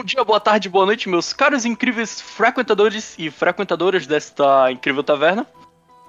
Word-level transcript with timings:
Bom 0.00 0.04
dia, 0.04 0.24
boa 0.24 0.40
tarde, 0.40 0.66
boa 0.70 0.86
noite, 0.86 1.10
meus 1.10 1.34
caros 1.34 1.66
incríveis 1.66 2.22
frequentadores 2.22 3.14
e 3.18 3.30
frequentadoras 3.30 4.06
desta 4.06 4.72
incrível 4.72 5.04
taverna. 5.04 5.46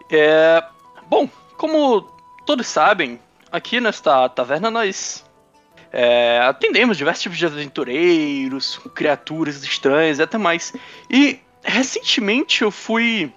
É... 0.10 0.64
Bom, 1.10 1.28
como 1.58 2.00
todos 2.46 2.68
sabem, 2.68 3.20
aqui 3.52 3.82
nesta 3.82 4.30
taverna 4.30 4.72
nós 4.72 5.26
é, 5.92 6.40
atendemos 6.40 6.96
diversos 6.96 7.22
tipos 7.24 7.38
de 7.38 7.46
aventureiros, 7.46 8.80
criaturas 8.96 9.62
estranhas 9.62 10.20
e 10.20 10.24
até 10.24 10.38
mais. 10.38 10.72
E 11.10 11.42
recentemente 11.62 12.62
eu 12.62 12.72
fui 12.72 13.30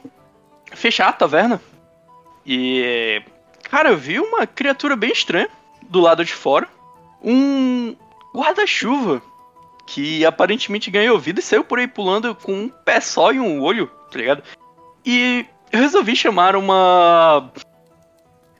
fechar 0.71 1.09
a 1.09 1.13
taverna 1.13 1.61
e, 2.47 3.21
cara, 3.65 3.89
eu 3.89 3.97
vi 3.97 4.21
uma 4.21 4.47
criatura 4.47 4.95
bem 4.95 5.11
estranha 5.11 5.49
do 5.83 5.99
lado 5.99 6.25
de 6.25 6.33
fora. 6.33 6.69
Um 7.21 7.97
guarda-chuva 8.33 9.21
que 9.87 10.25
aparentemente 10.25 10.91
ganhou 10.91 11.19
vida 11.19 11.41
e 11.41 11.43
saiu 11.43 11.65
por 11.65 11.79
aí 11.79 11.87
pulando 11.87 12.35
com 12.35 12.53
um 12.53 12.69
pé 12.69 13.01
só 13.01 13.33
e 13.33 13.41
um 13.41 13.61
olho, 13.61 13.87
tá 14.11 14.19
ligado? 14.19 14.43
E 15.05 15.47
eu 15.71 15.81
resolvi 15.81 16.17
chamar 16.17 16.57
uma 16.57 17.51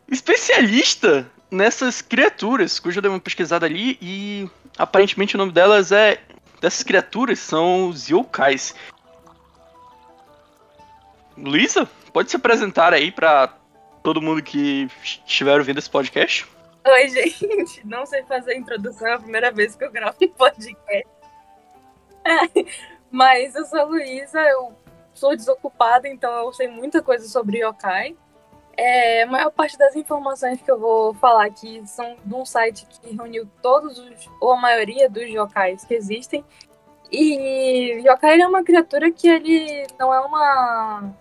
especialista 0.09 1.31
nessas 1.51 2.03
criaturas, 2.03 2.79
cuja 2.79 2.99
eu 2.99 3.03
dei 3.03 3.11
uma 3.11 3.21
pesquisada 3.21 3.65
ali 3.65 3.99
e 4.01 4.49
aparentemente 4.77 5.35
o 5.35 5.39
nome 5.39 5.53
delas 5.53 5.93
é. 5.93 6.21
Dessas 6.61 6.83
criaturas 6.83 7.39
são 7.41 7.89
os 7.89 8.09
yokais. 8.09 8.75
Luísa, 11.37 11.87
pode 12.11 12.31
se 12.31 12.37
apresentar 12.37 12.95
aí 12.95 13.11
para 13.11 13.49
todo 14.03 14.23
mundo 14.23 14.43
que 14.43 14.89
estiver 15.03 15.59
ouvindo 15.59 15.79
esse 15.79 15.91
podcast? 15.91 16.47
Oi, 16.87 17.09
gente. 17.09 17.87
Não 17.87 18.07
sei 18.07 18.23
fazer 18.25 18.53
a 18.53 18.57
introdução, 18.57 19.09
é 19.09 19.15
a 19.15 19.19
primeira 19.19 19.51
vez 19.51 19.75
que 19.75 19.85
eu 19.85 19.91
gravo 19.91 20.17
um 20.23 20.29
podcast. 20.29 21.14
Mas 23.11 23.55
eu 23.55 23.65
sou 23.65 23.81
a 23.81 23.85
Luísa, 23.85 24.41
eu 24.41 24.73
sou 25.13 25.37
desocupada, 25.37 26.09
então 26.09 26.33
eu 26.33 26.53
sei 26.53 26.69
muita 26.69 27.03
coisa 27.03 27.29
sobre 27.29 27.59
yokai. 27.59 28.17
É, 28.77 29.23
a 29.23 29.27
maior 29.27 29.51
parte 29.53 29.79
das 29.79 29.95
informações 29.95 30.61
que 30.61 30.71
eu 30.71 30.79
vou 30.79 31.15
falar 31.15 31.47
aqui 31.47 31.81
são 31.87 32.17
de 32.25 32.35
um 32.35 32.45
site 32.45 32.87
que 32.87 33.15
reuniu 33.15 33.49
todos 33.63 33.99
os, 33.99 34.29
ou 34.41 34.53
a 34.53 34.61
maioria 34.61 35.09
dos 35.09 35.29
yokais 35.29 35.85
que 35.85 35.95
existem. 35.95 36.45
E 37.11 38.03
yokai 38.05 38.41
é 38.41 38.47
uma 38.47 38.65
criatura 38.65 39.13
que 39.13 39.29
ele 39.29 39.87
não 39.99 40.13
é 40.13 40.21
uma. 40.21 41.15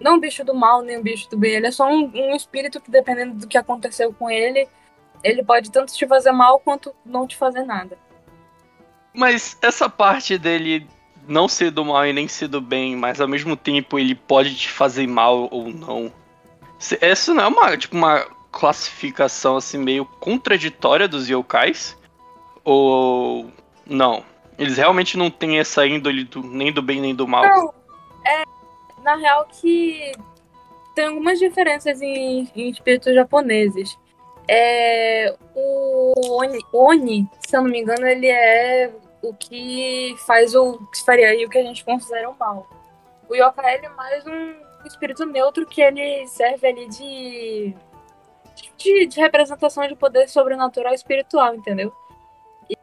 Não 0.00 0.14
um 0.14 0.20
bicho 0.20 0.44
do 0.44 0.54
mal, 0.54 0.82
nem 0.82 0.98
um 0.98 1.02
bicho 1.02 1.28
do 1.28 1.36
bem. 1.36 1.54
Ele 1.54 1.66
é 1.66 1.70
só 1.72 1.88
um, 1.88 2.10
um 2.14 2.34
espírito 2.34 2.80
que, 2.80 2.90
dependendo 2.90 3.34
do 3.34 3.48
que 3.48 3.58
aconteceu 3.58 4.14
com 4.14 4.30
ele, 4.30 4.68
ele 5.22 5.44
pode 5.44 5.70
tanto 5.70 5.92
te 5.92 6.06
fazer 6.06 6.32
mal 6.32 6.60
quanto 6.60 6.94
não 7.04 7.26
te 7.26 7.36
fazer 7.36 7.64
nada. 7.64 7.98
Mas 9.14 9.56
essa 9.60 9.88
parte 9.88 10.38
dele 10.38 10.86
não 11.26 11.48
ser 11.48 11.70
do 11.70 11.84
mal 11.84 12.06
e 12.06 12.12
nem 12.12 12.28
ser 12.28 12.48
do 12.48 12.60
bem, 12.60 12.96
mas 12.96 13.20
ao 13.20 13.28
mesmo 13.28 13.56
tempo 13.56 13.98
ele 13.98 14.14
pode 14.14 14.54
te 14.56 14.68
fazer 14.68 15.06
mal 15.06 15.48
ou 15.50 15.72
não. 15.72 16.12
Essa 17.00 17.34
não 17.34 17.44
é 17.44 17.46
uma, 17.46 17.76
tipo, 17.76 17.96
uma 17.96 18.26
classificação 18.50 19.56
assim 19.56 19.78
meio 19.78 20.04
contraditória 20.04 21.06
dos 21.06 21.28
yokais? 21.28 21.96
Ou 22.64 23.50
não? 23.86 24.24
Eles 24.58 24.76
realmente 24.76 25.16
não 25.16 25.30
têm 25.30 25.58
essa 25.58 25.86
índole 25.86 26.24
do, 26.24 26.42
nem 26.42 26.72
do 26.72 26.82
bem 26.82 27.00
nem 27.00 27.14
do 27.14 27.26
mal? 27.26 27.44
Não, 27.44 27.74
é 28.26 28.44
na 29.02 29.16
real 29.16 29.46
que 29.46 30.12
tem 30.94 31.06
algumas 31.06 31.38
diferenças 31.38 32.02
em, 32.02 32.48
em 32.54 32.70
espíritos 32.70 33.14
japoneses. 33.14 33.98
É, 34.48 35.34
o 35.54 35.89
Oni, 36.24 36.58
Oni, 36.72 37.30
se 37.40 37.56
eu 37.56 37.62
não 37.62 37.70
me 37.70 37.80
engano, 37.80 38.06
ele 38.06 38.28
é 38.28 38.92
o 39.22 39.34
que 39.34 40.14
faz 40.26 40.54
o 40.54 40.78
que 40.92 41.04
faria 41.04 41.46
o 41.46 41.50
que 41.50 41.58
a 41.58 41.62
gente 41.62 41.84
considera 41.84 42.28
o 42.30 42.36
mal. 42.36 42.66
O 43.28 43.34
yokai 43.34 43.76
é 43.84 43.88
mais 43.90 44.26
um 44.26 44.54
espírito 44.84 45.24
neutro 45.26 45.66
que 45.66 45.80
ele 45.80 46.26
serve 46.26 46.66
ali 46.66 46.88
de, 46.88 47.74
de, 48.76 49.06
de 49.06 49.20
representação 49.20 49.86
de 49.86 49.94
poder 49.94 50.28
sobrenatural 50.28 50.94
espiritual, 50.94 51.54
entendeu? 51.54 51.92
E 52.68 52.76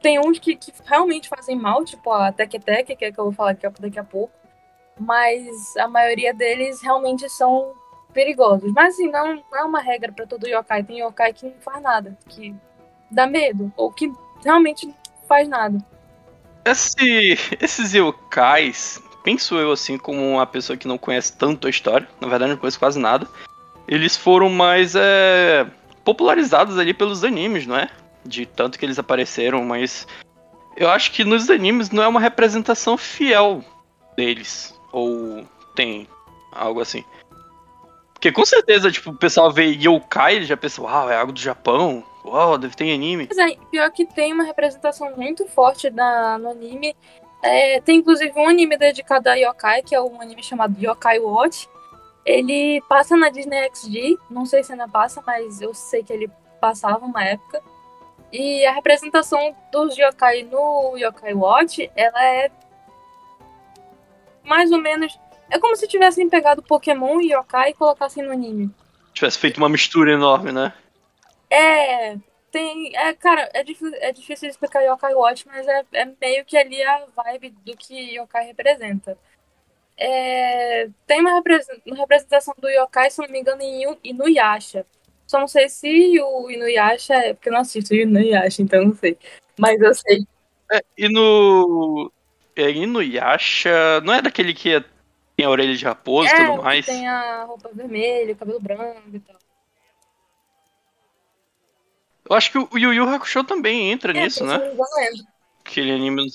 tem 0.00 0.18
uns 0.20 0.38
que, 0.38 0.54
que 0.54 0.72
realmente 0.84 1.28
fazem 1.28 1.56
mal, 1.56 1.84
tipo 1.84 2.12
a 2.12 2.30
Tek 2.30 2.58
Tek, 2.60 2.94
que 2.96 3.04
é 3.04 3.12
que 3.12 3.18
eu 3.18 3.24
vou 3.24 3.32
falar 3.32 3.52
aqui 3.52 3.68
daqui 3.80 3.98
a 3.98 4.04
pouco. 4.04 4.32
Mas 4.98 5.76
a 5.76 5.88
maioria 5.88 6.32
deles 6.32 6.80
realmente 6.80 7.28
são 7.28 7.74
perigosos. 8.16 8.72
Mas 8.72 8.94
assim, 8.94 9.10
não, 9.10 9.34
não 9.52 9.58
é 9.58 9.62
uma 9.62 9.80
regra 9.80 10.10
para 10.10 10.26
todo 10.26 10.48
yokai. 10.48 10.82
Tem 10.82 11.00
yokai 11.00 11.34
que 11.34 11.44
não 11.44 11.60
faz 11.60 11.82
nada, 11.82 12.16
que 12.30 12.54
dá 13.10 13.26
medo, 13.26 13.70
ou 13.76 13.92
que 13.92 14.10
realmente 14.42 14.86
não 14.86 14.94
faz 15.28 15.46
nada. 15.46 15.78
Esse, 16.64 17.36
esses 17.60 17.92
yokais, 17.92 19.02
penso 19.22 19.56
eu 19.56 19.70
assim, 19.70 19.98
como 19.98 20.18
uma 20.32 20.46
pessoa 20.46 20.78
que 20.78 20.88
não 20.88 20.96
conhece 20.96 21.36
tanto 21.36 21.66
a 21.66 21.70
história, 21.70 22.08
na 22.18 22.26
verdade 22.26 22.52
não 22.52 22.58
conheço 22.58 22.78
quase 22.78 22.98
nada, 22.98 23.28
eles 23.86 24.16
foram 24.16 24.48
mais 24.48 24.94
é, 24.96 25.66
popularizados 26.02 26.78
ali 26.78 26.94
pelos 26.94 27.22
animes, 27.22 27.66
não 27.66 27.76
é? 27.76 27.90
De 28.24 28.46
tanto 28.46 28.78
que 28.78 28.86
eles 28.86 28.98
apareceram, 28.98 29.62
mas 29.62 30.08
eu 30.74 30.88
acho 30.88 31.12
que 31.12 31.22
nos 31.22 31.50
animes 31.50 31.90
não 31.90 32.02
é 32.02 32.08
uma 32.08 32.18
representação 32.18 32.96
fiel 32.96 33.62
deles. 34.16 34.74
Ou 34.90 35.46
tem 35.76 36.08
algo 36.50 36.80
assim. 36.80 37.04
Porque 38.26 38.32
com 38.32 38.44
certeza, 38.44 38.90
tipo, 38.90 39.10
o 39.10 39.16
pessoal 39.16 39.52
vê 39.52 39.66
yokai 39.66 40.38
e 40.38 40.44
já 40.44 40.56
pensa, 40.56 40.82
uau, 40.82 41.08
é 41.08 41.16
algo 41.16 41.30
do 41.30 41.38
Japão, 41.38 42.02
uau, 42.24 42.58
deve 42.58 42.74
ter 42.74 42.92
anime. 42.92 43.28
Mas 43.28 43.38
é, 43.38 43.56
pior 43.70 43.88
que 43.92 44.04
tem 44.04 44.32
uma 44.32 44.42
representação 44.42 45.14
muito 45.16 45.46
forte 45.46 45.90
na, 45.90 46.36
no 46.36 46.50
anime 46.50 46.96
é, 47.40 47.80
tem 47.80 47.98
inclusive 47.98 48.32
um 48.36 48.48
anime 48.48 48.76
dedicado 48.76 49.28
a 49.28 49.34
yokai, 49.34 49.80
que 49.82 49.94
é 49.94 50.00
um 50.00 50.20
anime 50.20 50.42
chamado 50.42 50.74
Yokai 50.76 51.20
Watch. 51.20 51.68
Ele 52.24 52.82
passa 52.88 53.16
na 53.16 53.28
Disney 53.28 53.70
XD, 53.72 54.18
não 54.28 54.44
sei 54.44 54.64
se 54.64 54.72
ainda 54.72 54.88
passa, 54.88 55.22
mas 55.24 55.60
eu 55.60 55.72
sei 55.72 56.02
que 56.02 56.12
ele 56.12 56.28
passava 56.60 57.06
uma 57.06 57.22
época. 57.22 57.62
E 58.32 58.66
a 58.66 58.72
representação 58.72 59.54
dos 59.70 59.96
yokai 59.96 60.42
no 60.42 60.96
Yokai 60.96 61.32
Watch, 61.32 61.88
ela 61.94 62.24
é 62.24 62.50
mais 64.42 64.72
ou 64.72 64.80
menos. 64.80 65.16
É 65.50 65.58
como 65.58 65.76
se 65.76 65.86
tivessem 65.86 66.28
pegado 66.28 66.62
Pokémon 66.62 67.20
e 67.20 67.32
yokai 67.32 67.70
e 67.70 67.74
colocassem 67.74 68.24
no 68.24 68.32
anime. 68.32 68.70
Tivesse 69.12 69.38
feito 69.38 69.58
uma 69.58 69.68
mistura 69.68 70.12
enorme, 70.12 70.52
né? 70.52 70.72
É, 71.48 72.16
tem. 72.50 72.96
É, 72.96 73.12
cara, 73.14 73.50
é 73.52 73.62
difícil, 73.62 73.96
é 74.00 74.12
difícil 74.12 74.48
explicar 74.48 74.82
Yokai 74.82 75.14
Watch, 75.14 75.46
mas 75.46 75.66
é, 75.66 75.84
é 75.92 76.04
meio 76.20 76.44
que 76.44 76.56
ali 76.56 76.82
a 76.82 77.06
vibe 77.14 77.50
do 77.64 77.76
que 77.76 78.16
Yokai 78.16 78.46
representa. 78.46 79.18
É, 79.96 80.88
tem 81.06 81.20
uma, 81.20 81.42
representação 81.96 82.54
do 82.58 82.68
Yokai, 82.68 83.10
se 83.10 83.20
não 83.20 83.28
me 83.28 83.40
engano, 83.40 83.62
em 83.62 83.98
Inuyasha. 84.04 84.84
Só 85.26 85.40
não 85.40 85.48
sei 85.48 85.68
se 85.68 86.20
o 86.20 86.50
Inuyasha 86.50 87.14
é. 87.14 87.34
Porque 87.34 87.48
eu 87.48 87.52
não 87.52 87.60
assisto 87.60 87.94
o 87.94 87.96
Inuyasha, 87.96 88.62
então 88.62 88.84
não 88.84 88.94
sei. 88.94 89.18
Mas 89.58 89.80
eu 89.80 89.94
sei. 89.94 90.26
É, 90.72 90.82
e 90.96 91.08
no. 91.08 92.12
É, 92.54 92.70
Inuyasha. 92.70 94.00
Não 94.02 94.14
é 94.14 94.22
daquele 94.22 94.54
que 94.54 94.84
tem 95.36 95.44
a 95.44 95.50
orelha 95.50 95.76
de 95.76 95.84
raposa 95.84 96.30
e 96.30 96.32
é, 96.32 96.46
tudo 96.46 96.62
mais? 96.62 96.86
Tem 96.86 97.06
a 97.06 97.44
roupa 97.44 97.70
vermelha, 97.72 98.32
o 98.32 98.36
cabelo 98.36 98.60
branco 98.60 99.02
e 99.12 99.20
tal. 99.20 99.36
Eu 102.28 102.36
acho 102.36 102.50
que 102.50 102.58
o 102.58 102.68
Yu 102.76 102.92
Yu 102.92 103.08
Hakusho 103.08 103.44
também 103.44 103.92
entra 103.92 104.16
é, 104.16 104.22
nisso, 104.22 104.44
né? 104.44 104.56
Aquele 105.60 105.92
anime 105.92 106.26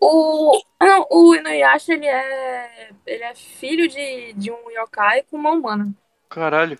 O, 0.00 0.62
não, 0.80 1.06
o 1.10 1.34
Inuyasha, 1.34 1.94
ele 1.94 2.06
é, 2.06 2.90
ele 3.06 3.22
é 3.22 3.34
filho 3.34 3.88
de, 3.88 4.32
de 4.34 4.50
um 4.50 4.70
yokai 4.70 5.22
com 5.22 5.36
uma 5.36 5.52
humana. 5.52 5.92
Caralho. 6.28 6.78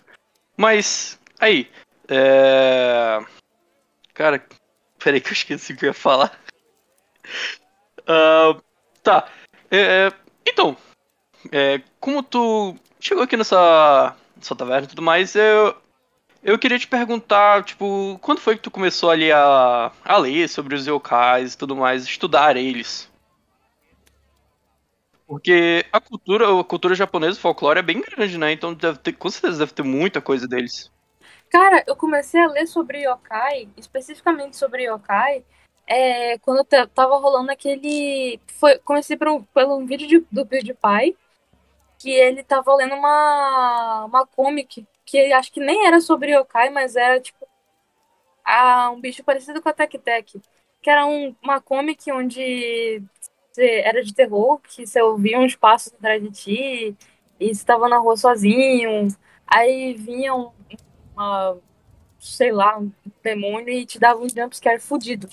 Mas, 0.57 1.19
aí, 1.39 1.69
é... 2.07 3.19
Cara, 4.13 4.45
peraí 5.01 5.21
que 5.21 5.29
eu 5.29 5.33
esqueci 5.33 5.73
o 5.73 5.77
que 5.77 5.85
eu 5.85 5.89
ia 5.89 5.93
falar. 5.93 6.39
Uh, 8.01 8.61
tá. 9.01 9.29
É, 9.71 10.11
então, 10.45 10.75
é, 11.51 11.81
como 11.99 12.21
tu 12.21 12.75
chegou 12.99 13.23
aqui 13.23 13.37
nessa, 13.37 14.15
nessa 14.35 14.55
taverna 14.55 14.85
e 14.85 14.89
tudo 14.89 15.01
mais, 15.01 15.35
eu, 15.35 15.75
eu 16.43 16.59
queria 16.59 16.77
te 16.77 16.87
perguntar, 16.87 17.63
tipo, 17.63 18.19
quando 18.21 18.39
foi 18.39 18.55
que 18.55 18.61
tu 18.61 18.71
começou 18.71 19.09
ali 19.09 19.31
a, 19.31 19.91
a 20.03 20.17
ler 20.17 20.49
sobre 20.49 20.75
os 20.75 20.85
yokais 20.85 21.53
e 21.53 21.57
tudo 21.57 21.75
mais, 21.75 22.03
estudar 22.03 22.57
eles? 22.57 23.09
Porque 25.25 25.85
a 25.93 26.01
cultura, 26.01 26.59
a 26.59 26.63
cultura 26.63 26.93
japonesa, 26.93 27.37
o 27.37 27.41
folclore 27.41 27.79
é 27.79 27.81
bem 27.81 28.01
grande, 28.01 28.37
né? 28.37 28.51
Então 28.51 28.73
deve 28.73 28.97
ter, 28.97 29.13
com 29.13 29.29
certeza 29.29 29.59
deve 29.59 29.71
ter 29.71 29.83
muita 29.83 30.19
coisa 30.19 30.45
deles. 30.45 30.91
Cara, 31.49 31.83
eu 31.87 31.95
comecei 31.95 32.41
a 32.41 32.47
ler 32.47 32.67
sobre 32.67 33.03
yokai, 33.03 33.69
especificamente 33.77 34.57
sobre 34.57 34.83
yokai, 34.83 35.43
é, 35.87 36.37
quando 36.39 36.65
tava 36.65 37.17
rolando 37.17 37.51
aquele. 37.51 38.39
Foi, 38.59 38.77
comecei 38.79 39.15
por 39.15 39.27
um, 39.27 39.43
pelo 39.43 39.77
um 39.77 39.85
vídeo 39.85 40.07
de, 40.07 40.25
do 40.31 40.45
PewDiePie, 40.45 41.15
que 42.01 42.09
ele 42.09 42.43
tava 42.43 42.75
lendo 42.75 42.95
uma, 42.95 44.05
uma 44.05 44.25
comic 44.27 44.85
que 45.05 45.31
acho 45.33 45.51
que 45.51 45.59
nem 45.59 45.85
era 45.87 46.01
sobre 46.01 46.31
yokai, 46.35 46.69
mas 46.69 46.95
era 46.95 47.19
tipo 47.19 47.47
ah, 48.45 48.91
um 48.91 48.99
bicho 48.99 49.23
parecido 49.23 49.61
com 49.61 49.69
a 49.69 49.73
Tek 49.73 49.97
Tek. 49.99 50.41
que 50.81 50.89
era 50.89 51.05
um, 51.05 51.35
uma 51.43 51.61
comic 51.61 52.11
onde 52.11 53.03
era 53.57 54.03
de 54.03 54.13
terror, 54.13 54.59
que 54.59 54.85
você 54.85 55.01
ouvia 55.01 55.39
uns 55.39 55.55
passos 55.55 55.93
atrás 55.93 56.21
de 56.23 56.31
ti 56.31 56.97
e 57.39 57.47
você 57.47 57.51
estava 57.51 57.89
na 57.89 57.97
rua 57.97 58.15
sozinho, 58.17 59.07
aí 59.45 59.93
vinha 59.93 60.33
um, 60.33 60.51
uma, 61.13 61.57
sei 62.19 62.51
lá, 62.51 62.79
um 62.79 62.91
demônio 63.23 63.69
e 63.69 63.85
te 63.85 63.99
dava 63.99 64.21
um 64.21 64.29
jumpscare 64.29 64.79
fudido. 64.79 65.27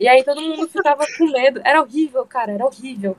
E 0.00 0.08
aí 0.08 0.24
todo 0.24 0.40
mundo 0.40 0.68
ficava 0.68 1.04
com 1.16 1.30
medo. 1.30 1.60
Era 1.64 1.80
horrível, 1.82 2.26
cara, 2.26 2.52
era 2.52 2.64
horrível. 2.64 3.16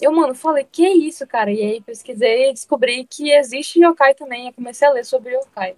Eu, 0.00 0.12
mano, 0.12 0.34
falei, 0.34 0.64
que 0.64 0.86
isso, 0.86 1.26
cara? 1.26 1.50
E 1.50 1.60
aí 1.60 1.80
pesquisei 1.80 2.50
e 2.50 2.52
descobri 2.52 3.06
que 3.06 3.30
existe 3.30 3.80
yokai 3.82 4.14
também. 4.14 4.46
Eu 4.46 4.52
comecei 4.52 4.86
a 4.86 4.92
ler 4.92 5.04
sobre 5.04 5.34
yokai. 5.34 5.76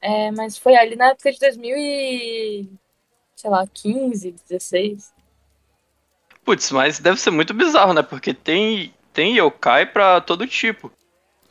É, 0.00 0.30
mas 0.32 0.58
foi 0.58 0.76
ali 0.76 0.96
na 0.96 1.10
época 1.10 1.32
de 1.32 1.38
2000 1.38 1.76
e... 1.76 2.68
sei 3.36 3.50
lá, 3.50 3.66
15, 3.66 4.32
16. 4.32 5.14
Putz, 6.44 6.70
mas 6.72 6.98
deve 6.98 7.18
ser 7.18 7.30
muito 7.30 7.54
bizarro, 7.54 7.94
né? 7.94 8.02
Porque 8.02 8.34
tem, 8.34 8.92
tem 9.12 9.38
yokai 9.38 9.86
pra 9.86 10.20
todo 10.20 10.46
tipo. 10.46 10.90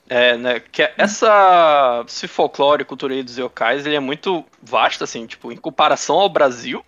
É, 0.09 0.37
né? 0.37 0.59
Que 0.59 0.83
é 0.83 0.93
essa, 0.97 2.03
esse 2.05 2.27
folclore, 2.27 2.85
cultura 2.85 3.13
aí 3.13 3.23
dos 3.23 3.37
yokais, 3.37 3.85
ele 3.85 3.95
é 3.95 3.99
muito 3.99 4.45
vasto, 4.61 5.03
assim, 5.03 5.25
tipo, 5.25 5.51
em 5.51 5.57
comparação 5.57 6.19
ao 6.19 6.29
Brasil, 6.29 6.85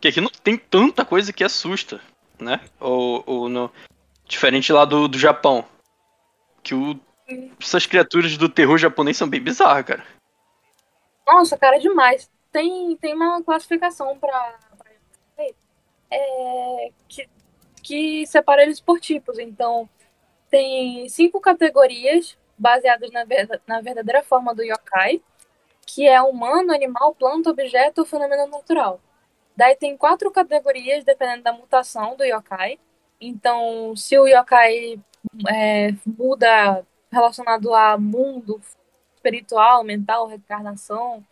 que 0.00 0.08
aqui 0.08 0.20
não 0.20 0.28
tem 0.28 0.58
tanta 0.58 1.04
coisa 1.04 1.32
que 1.32 1.44
assusta, 1.44 2.00
né? 2.38 2.60
Ou, 2.80 3.22
ou 3.24 3.48
no, 3.48 3.70
diferente 4.26 4.72
lá 4.72 4.84
do, 4.84 5.08
do 5.08 5.18
Japão. 5.18 5.64
Que 6.62 6.74
o, 6.74 6.98
essas 7.60 7.86
criaturas 7.86 8.36
do 8.36 8.48
terror 8.48 8.78
japonês 8.78 9.16
são 9.16 9.28
bem 9.28 9.40
bizarras, 9.40 9.84
cara. 9.84 10.04
Nossa, 11.26 11.56
cara, 11.56 11.76
é 11.76 11.80
demais. 11.80 12.30
Tem, 12.52 12.96
tem 12.96 13.14
uma 13.14 13.42
classificação 13.42 14.16
pra. 14.18 14.54
pra 14.78 14.86
é, 16.10 16.90
que, 17.08 17.28
que 17.82 18.26
separa 18.26 18.62
eles 18.62 18.80
por 18.80 19.00
tipos. 19.00 19.38
Então, 19.38 19.88
tem 20.50 21.08
cinco 21.08 21.40
categorias 21.40 22.38
baseadas 22.56 23.10
na, 23.10 23.24
na 23.66 23.80
verdadeira 23.80 24.22
forma 24.22 24.54
do 24.54 24.62
yokai, 24.62 25.20
que 25.86 26.06
é 26.06 26.20
humano, 26.22 26.72
animal, 26.72 27.14
planta, 27.14 27.50
objeto 27.50 27.98
ou 27.98 28.06
fenômeno 28.06 28.46
natural. 28.46 29.00
Daí 29.56 29.74
tem 29.74 29.96
quatro 29.96 30.30
categorias 30.30 31.04
dependendo 31.04 31.42
da 31.42 31.52
mutação 31.52 32.16
do 32.16 32.24
yokai. 32.24 32.78
Então, 33.20 33.94
se 33.96 34.18
o 34.18 34.26
yokai 34.26 35.00
é, 35.48 35.94
muda 36.06 36.84
relacionado 37.10 37.74
a 37.74 37.96
mundo 37.96 38.60
espiritual, 39.14 39.82
mental, 39.82 40.26
reencarnação, 40.26 41.24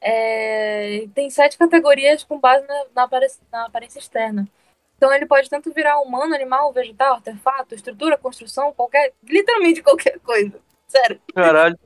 é, 0.00 1.06
tem 1.14 1.30
sete 1.30 1.56
categorias 1.56 2.24
com 2.24 2.38
base 2.38 2.66
na, 2.66 2.84
na, 2.94 3.02
aparência, 3.04 3.40
na, 3.50 3.66
aparência, 3.66 3.98
externa. 3.98 4.48
Então 4.96 5.12
ele 5.12 5.26
pode 5.26 5.48
tanto 5.48 5.72
virar 5.72 6.00
humano, 6.00 6.34
animal, 6.34 6.72
vegetal, 6.72 7.14
artefato, 7.14 7.74
estrutura, 7.74 8.18
construção, 8.18 8.72
qualquer. 8.72 9.12
literalmente 9.24 9.82
qualquer 9.82 10.18
coisa. 10.20 10.60
Sério. 10.86 11.20
Caralho. 11.34 11.78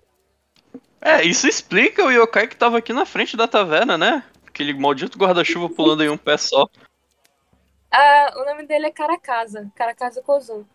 É, 1.00 1.22
isso 1.22 1.46
explica 1.46 2.04
o 2.04 2.10
yokai 2.10 2.46
que 2.46 2.56
tava 2.56 2.78
aqui 2.78 2.92
na 2.92 3.06
frente 3.06 3.36
da 3.36 3.46
taverna, 3.46 3.96
né? 3.96 4.24
Aquele 4.46 4.74
maldito 4.74 5.18
guarda-chuva 5.18 5.68
pulando 5.68 6.02
em 6.02 6.08
um 6.08 6.16
pé 6.16 6.36
só. 6.36 6.66
Ah, 7.98 8.34
o 8.36 8.44
nome 8.44 8.66
dele 8.66 8.88
é 8.88 8.90
Caracasa. 8.90 9.72
Caracasa 9.74 10.20
Kozo. 10.20 10.68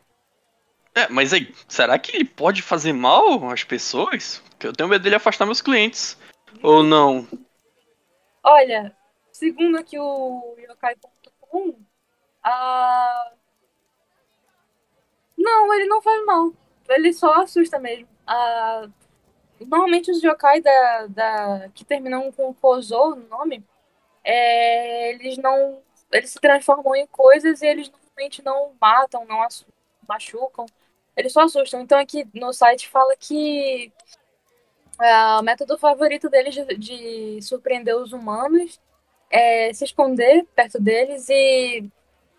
É, 0.95 1.07
mas 1.07 1.31
aí, 1.31 1.53
será 1.67 1.99
que 1.99 2.15
ele 2.15 2.25
pode 2.25 2.63
fazer 2.63 2.93
mal 2.93 3.47
às 3.51 3.63
pessoas? 3.63 4.41
Porque 4.49 4.65
eu 4.65 4.73
tenho 4.73 4.89
medo 4.89 5.03
dele 5.03 5.17
afastar 5.17 5.45
meus 5.45 5.61
clientes. 5.61 6.17
Ou 6.63 6.81
não? 6.81 7.27
Olha, 8.43 8.97
segundo 9.31 9.77
aqui 9.77 9.99
o 9.99 10.55
yokai.com, 10.57 11.75
a... 12.43 13.31
Não, 15.37 15.71
ele 15.75 15.85
não 15.85 16.01
faz 16.01 16.25
mal. 16.25 16.51
Ele 16.89 17.13
só 17.13 17.43
assusta 17.43 17.77
mesmo. 17.77 18.07
A... 18.25 18.89
Normalmente 19.59 20.09
os 20.09 20.23
yokai 20.23 20.59
da, 20.59 21.05
da... 21.05 21.69
que 21.75 21.85
terminam 21.85 22.31
com 22.31 22.51
Kozo 22.51 23.15
no 23.15 23.27
nome, 23.27 23.63
é... 24.23 25.11
eles 25.11 25.37
não 25.37 25.83
eles 26.11 26.31
se 26.31 26.39
transformam 26.39 26.95
em 26.95 27.07
coisas 27.07 27.61
e 27.61 27.67
eles 27.67 27.89
normalmente 27.89 28.43
não 28.43 28.73
matam, 28.79 29.25
não 29.25 29.45
machucam. 30.07 30.65
Eles 31.15 31.33
só 31.33 31.41
assustam. 31.41 31.81
Então 31.81 31.99
aqui 31.99 32.27
no 32.33 32.53
site 32.53 32.89
fala 32.89 33.15
que 33.17 33.91
é, 34.99 35.15
o 35.39 35.41
método 35.41 35.77
favorito 35.77 36.29
deles 36.29 36.53
de, 36.53 36.77
de 36.77 37.41
surpreender 37.41 37.95
os 37.95 38.13
humanos 38.13 38.79
é 39.29 39.73
se 39.73 39.85
esconder 39.85 40.45
perto 40.55 40.79
deles 40.79 41.27
e 41.29 41.89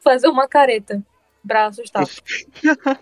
fazer 0.03 0.29
uma 0.29 0.47
careta 0.47 1.03
pra 1.47 1.67
assustar. 1.67 2.05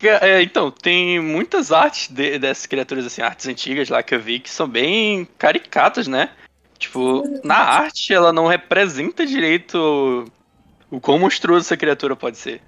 É, 0.00 0.40
então, 0.42 0.70
tem 0.70 1.18
muitas 1.18 1.72
artes 1.72 2.06
de, 2.06 2.38
dessas 2.38 2.66
criaturas, 2.66 3.04
assim, 3.04 3.20
artes 3.20 3.48
antigas 3.48 3.88
lá 3.88 4.00
que 4.00 4.14
eu 4.14 4.20
vi 4.20 4.38
que 4.38 4.48
são 4.48 4.68
bem 4.68 5.26
caricatas, 5.36 6.06
né? 6.06 6.30
Tipo, 6.78 7.24
na 7.44 7.56
arte 7.56 8.14
ela 8.14 8.32
não 8.32 8.46
representa 8.46 9.26
direito 9.26 10.30
o 10.90 11.00
quão 11.00 11.18
monstruoso 11.18 11.66
essa 11.66 11.76
criatura 11.76 12.14
pode 12.14 12.38
ser. 12.38 12.62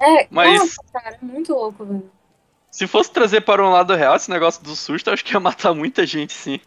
É, 0.00 0.26
Mas, 0.30 0.58
nossa, 0.58 0.82
cara, 0.92 1.18
é 1.20 1.24
muito 1.24 1.52
louco, 1.54 1.84
velho. 1.84 2.10
Se 2.70 2.86
fosse 2.86 3.10
trazer 3.10 3.42
para 3.42 3.64
um 3.64 3.70
lado 3.70 3.94
real 3.94 4.16
esse 4.16 4.30
negócio 4.30 4.62
do 4.62 4.74
susto, 4.74 5.10
acho 5.10 5.24
que 5.24 5.32
ia 5.34 5.40
matar 5.40 5.74
muita 5.74 6.04
gente, 6.06 6.32
sim. 6.32 6.60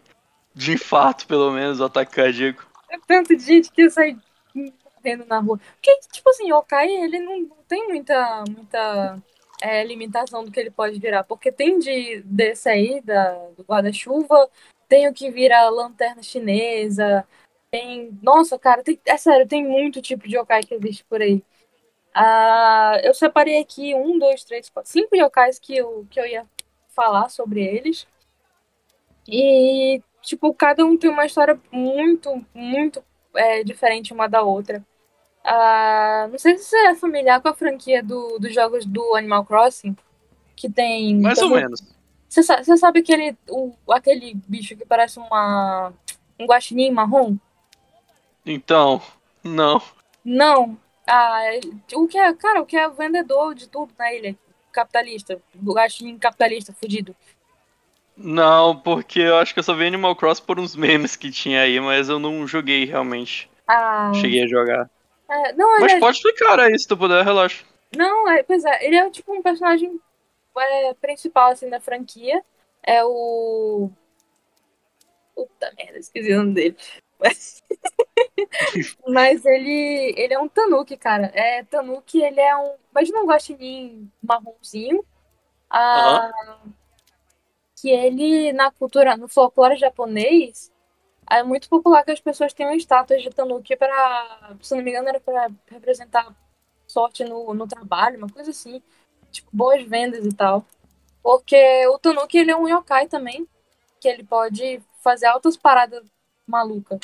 De 0.54 0.72
infarto, 0.72 1.26
pelo 1.26 1.50
menos, 1.50 1.80
o 1.80 1.84
ataque 1.84 2.14
cardíaco. 2.14 2.66
É 2.88 2.96
tanto 3.06 3.36
de 3.36 3.42
gente 3.42 3.70
que 3.70 3.82
ia 3.82 3.90
sair 3.90 4.16
vendo 5.02 5.24
na 5.26 5.38
rua. 5.38 5.60
Porque, 5.74 5.98
tipo 6.12 6.30
assim, 6.30 6.50
o 6.50 6.56
Okai, 6.56 6.88
ele 6.88 7.18
não, 7.18 7.40
não 7.40 7.56
tem 7.68 7.88
muita, 7.88 8.44
muita 8.48 9.18
é, 9.60 9.84
limitação 9.84 10.44
do 10.44 10.50
que 10.50 10.58
ele 10.58 10.70
pode 10.70 10.98
virar. 10.98 11.24
Porque 11.24 11.52
tem 11.52 11.78
de 11.78 12.22
desse 12.24 12.68
aí, 12.68 13.00
da, 13.02 13.32
do 13.56 13.64
guarda-chuva, 13.64 14.48
tem 14.88 15.08
o 15.08 15.14
que 15.14 15.30
vira 15.30 15.68
lanterna 15.68 16.22
chinesa. 16.22 17.26
Tem. 17.70 18.16
Nossa, 18.22 18.58
cara, 18.58 18.82
tem... 18.82 18.98
é 19.04 19.16
sério, 19.16 19.46
tem 19.46 19.66
muito 19.66 20.02
tipo 20.02 20.28
de 20.28 20.36
yokai 20.36 20.62
que 20.62 20.74
existe 20.74 21.04
por 21.04 21.20
aí. 21.20 21.42
Uh, 22.16 22.96
eu 23.02 23.12
separei 23.12 23.60
aqui 23.60 23.94
um, 23.94 24.18
dois, 24.18 24.42
três, 24.42 24.70
quatro, 24.70 24.90
cinco 24.90 25.14
yokais 25.14 25.58
que 25.58 25.76
eu, 25.76 26.06
que 26.10 26.18
eu 26.18 26.26
ia 26.26 26.46
falar 26.88 27.28
sobre 27.28 27.62
eles. 27.62 28.06
E, 29.28 30.00
tipo, 30.22 30.54
cada 30.54 30.84
um 30.84 30.96
tem 30.96 31.10
uma 31.10 31.26
história 31.26 31.60
muito, 31.70 32.42
muito 32.54 33.04
é, 33.34 33.62
diferente 33.62 34.14
uma 34.14 34.26
da 34.26 34.42
outra. 34.42 34.82
Uh, 35.44 36.28
não 36.30 36.38
sei 36.38 36.56
se 36.56 36.64
você 36.64 36.76
é 36.88 36.94
familiar 36.94 37.40
com 37.42 37.48
a 37.48 37.54
franquia 37.54 38.02
do, 38.02 38.38
dos 38.38 38.54
jogos 38.54 38.86
do 38.86 39.14
Animal 39.14 39.44
Crossing, 39.44 39.94
que 40.56 40.70
tem. 40.70 41.20
Mais 41.20 41.38
ou 41.38 41.50
menos. 41.50 41.95
Você 42.28 42.42
sabe, 42.76 43.00
aquele, 43.00 43.36
o, 43.48 43.72
aquele 43.88 44.34
bicho 44.48 44.76
que 44.76 44.84
parece 44.84 45.18
uma, 45.18 45.92
um 46.38 46.46
guaxinim 46.46 46.90
marrom? 46.90 47.36
Então, 48.44 49.00
não. 49.42 49.80
Não. 50.24 50.76
Ah, 51.06 51.40
o 51.94 52.06
que 52.06 52.18
é, 52.18 52.32
cara, 52.34 52.60
o 52.60 52.66
que 52.66 52.76
é 52.76 52.88
vendedor 52.88 53.54
de 53.54 53.68
tudo 53.68 53.92
na 53.98 54.12
ilha? 54.12 54.36
Capitalista. 54.72 55.40
Guaxinim 55.62 56.18
capitalista, 56.18 56.72
fudido. 56.72 57.14
Não, 58.16 58.76
porque 58.76 59.20
eu 59.20 59.36
acho 59.36 59.52
que 59.52 59.60
eu 59.60 59.64
só 59.64 59.74
vi 59.74 59.86
Animal 59.86 60.16
Cross 60.16 60.40
por 60.40 60.58
uns 60.58 60.74
memes 60.74 61.16
que 61.16 61.30
tinha 61.30 61.60
aí, 61.60 61.78
mas 61.80 62.08
eu 62.08 62.18
não 62.18 62.46
joguei 62.46 62.84
realmente. 62.84 63.50
Ah. 63.68 64.12
Cheguei 64.14 64.44
a 64.44 64.48
jogar. 64.48 64.90
É, 65.28 65.52
não, 65.52 65.80
mas 65.80 65.92
é... 65.92 65.98
pode 65.98 66.16
explicar 66.16 66.58
aí, 66.58 66.78
se 66.78 66.88
tu 66.88 66.96
puder, 66.96 67.24
relaxa. 67.24 67.64
Não, 67.94 68.28
é, 68.30 68.42
pois 68.42 68.64
é, 68.64 68.86
ele 68.86 68.96
é 68.96 69.10
tipo 69.10 69.32
um 69.32 69.42
personagem 69.42 70.00
é, 70.60 70.94
principal 70.94 71.50
assim 71.50 71.68
da 71.68 71.80
franquia 71.80 72.44
é 72.82 73.04
o 73.04 73.90
puta 75.34 75.72
merda, 75.76 75.98
esqueci 75.98 76.32
o 76.32 76.38
nome 76.38 76.54
dele. 76.54 76.76
Mas 79.08 79.44
ele, 79.44 80.14
ele 80.16 80.34
é 80.34 80.38
um 80.38 80.48
Tanuki, 80.48 80.96
cara. 80.96 81.30
É, 81.34 81.62
Tanuki, 81.64 82.22
ele 82.22 82.40
é 82.40 82.56
um. 82.56 82.74
Imagina 82.90 83.20
um 83.20 83.26
guaxinim 83.26 84.10
marronzinho. 84.22 85.04
Ah, 85.68 86.30
uhum. 86.46 86.72
Que 87.80 87.90
ele, 87.90 88.52
na 88.52 88.70
cultura, 88.70 89.16
no 89.16 89.28
folclore 89.28 89.76
japonês, 89.76 90.72
é 91.30 91.42
muito 91.42 91.68
popular 91.68 92.04
que 92.04 92.12
as 92.12 92.20
pessoas 92.20 92.52
tenham 92.54 92.74
estátuas 92.74 93.22
de 93.22 93.30
Tanuki 93.30 93.76
para. 93.76 94.56
Se 94.60 94.74
não 94.74 94.82
me 94.82 94.90
engano, 94.90 95.08
era 95.08 95.20
para 95.20 95.50
representar 95.66 96.34
sorte 96.86 97.24
no, 97.24 97.52
no 97.52 97.66
trabalho, 97.66 98.18
uma 98.18 98.28
coisa 98.28 98.50
assim 98.50 98.82
tipo, 99.36 99.48
boas 99.52 99.82
vendas 99.82 100.24
e 100.24 100.34
tal. 100.34 100.64
Porque 101.22 101.86
o 101.88 101.98
Tanuki, 101.98 102.38
ele 102.38 102.50
é 102.50 102.56
um 102.56 102.68
yokai 102.68 103.08
também, 103.08 103.46
que 104.00 104.08
ele 104.08 104.22
pode 104.22 104.80
fazer 105.02 105.26
altas 105.26 105.56
paradas 105.56 106.04
malucas. 106.46 107.00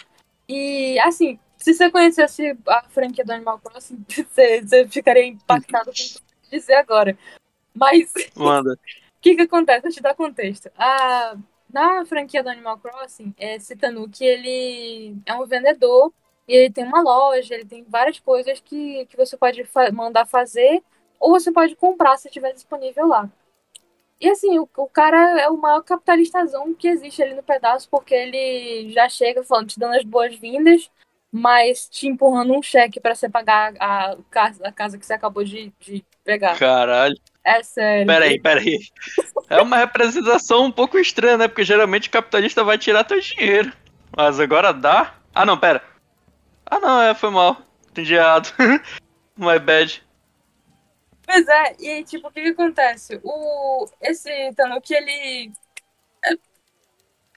E, 0.49 0.99
assim, 1.01 1.39
se 1.57 1.75
você 1.75 1.91
conhecesse 1.91 2.57
a 2.69 2.83
franquia 2.89 3.25
do 3.25 3.33
Animal 3.33 3.59
Crossing, 3.59 4.05
você, 4.09 4.61
você 4.61 4.89
ficaria 4.89 5.25
impactado 5.27 5.87
com 5.87 5.91
o 5.91 5.95
que 5.95 6.19
eu 6.19 6.59
dizer 6.59 6.75
agora. 6.75 7.17
Mas, 7.75 8.13
o 8.37 8.77
que 9.21 9.35
que 9.35 9.43
acontece? 9.43 9.83
Vou 9.83 9.91
te 9.91 10.03
dar 10.03 10.15
contexto. 10.15 10.71
A, 10.77 11.37
na 11.73 12.05
franquia 12.05 12.43
do 12.43 12.51
Animal 12.51 12.79
Crossing, 12.79 13.35
esse 13.39 13.75
Tanuki, 13.77 14.25
ele 14.25 15.17
é 15.25 15.35
um 15.35 15.47
vendedor 15.47 16.13
E 16.47 16.55
ele 16.55 16.73
tem 16.73 16.85
uma 16.85 17.01
loja, 17.01 17.55
ele 17.55 17.65
tem 17.65 17.85
várias 17.89 18.21
coisas 18.21 18.61
que, 18.61 19.07
que 19.07 19.17
você 19.17 19.37
pode 19.37 19.65
fa 19.65 19.91
mandar 19.91 20.27
fazer 20.27 20.83
ou 21.23 21.31
você 21.31 21.53
pode 21.53 21.77
comprar 21.77 22.17
se 22.17 22.27
estiver 22.27 22.53
disponível 22.53 23.07
lá. 23.07 23.31
E 24.21 24.29
assim, 24.29 24.59
o, 24.59 24.69
o 24.77 24.87
cara 24.87 25.41
é 25.41 25.49
o 25.49 25.57
maior 25.57 25.83
capitalistazão 25.83 26.75
que 26.75 26.89
existe 26.89 27.23
ali 27.23 27.35
no 27.35 27.43
pedaço, 27.43 27.89
porque 27.89 28.15
ele 28.15 28.91
já 28.93 29.09
chega 29.09 29.45
falando, 29.45 29.69
te 29.69 29.79
dando 29.79 29.95
as 29.95 30.05
boas-vindas, 30.05 30.91
mas 31.31 31.89
te 31.89 32.09
empurrando 32.09 32.53
um 32.53 32.63
cheque 32.63 33.01
para 33.01 33.15
você 33.15 33.29
pagar 33.29 33.73
a, 33.79 34.17
casa, 34.31 34.67
a 34.67 34.73
casa 34.73 34.99
que 34.99 35.07
você 35.07 35.13
acabou 35.13 35.45
de, 35.45 35.73
de 35.81 36.05
pegar. 36.25 36.59
Caralho. 36.59 37.17
É 37.45 37.63
sério. 37.63 38.07
Peraí, 38.07 38.41
peraí. 38.41 38.79
É 39.49 39.61
uma 39.61 39.77
representação 39.77 40.65
um 40.65 40.73
pouco 40.73 40.99
estranha, 40.99 41.37
né? 41.39 41.49
Porque 41.49 41.65
geralmente 41.65 42.09
o 42.09 42.13
capitalista 42.13 42.63
vai 42.63 42.79
tirar 42.79 43.05
teu 43.05 43.21
dinheiro. 43.21 43.73
Mas 44.17 44.39
agora 44.39 44.73
dá? 44.73 45.15
Ah, 45.35 45.45
não, 45.45 45.59
pera. 45.59 45.83
Ah, 46.67 46.79
não, 46.79 47.03
é, 47.03 47.15
foi 47.15 47.31
mal. 47.31 47.61
Entendi 47.91 48.15
errado. 48.15 48.53
My 49.37 49.59
bad. 49.59 50.03
Pois 51.25 51.49
é, 51.49 51.77
e 51.79 51.89
aí, 51.89 52.05
tipo, 52.05 52.29
o 52.29 52.33
que 52.33 52.43
que 52.43 52.49
acontece? 52.49 53.21
O, 53.23 53.87
esse 54.01 54.53
Tanuki, 54.55 54.95
ele... 54.95 55.53
É... 56.25 56.35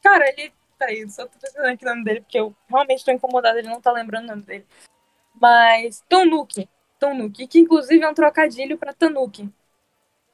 Cara, 0.01 0.27
ele... 0.30 0.54
Peraí, 0.77 1.10
só 1.10 1.25
tô 1.25 1.39
pensando 1.39 1.65
aqui 1.68 1.86
o 1.86 1.89
nome 1.89 2.04
dele, 2.04 2.22
porque 2.22 2.39
eu 2.39 2.56
realmente 2.68 3.06
tô 3.06 3.12
incomodada 3.12 3.62
de 3.62 3.70
não 3.70 3.80
tá 3.80 3.92
lembrando 3.92 4.25
o 4.25 4.27
nome 4.30 4.42
dele. 4.44 4.65
Mas, 5.39 6.04
Tanuki. 6.10 6.70
Tanuki, 7.00 7.48
que 7.48 7.60
inclusive 7.60 8.04
é 8.04 8.10
um 8.10 8.13
trocadilho 8.13 8.77
pra 8.77 8.94
Tanuki. 8.94 9.50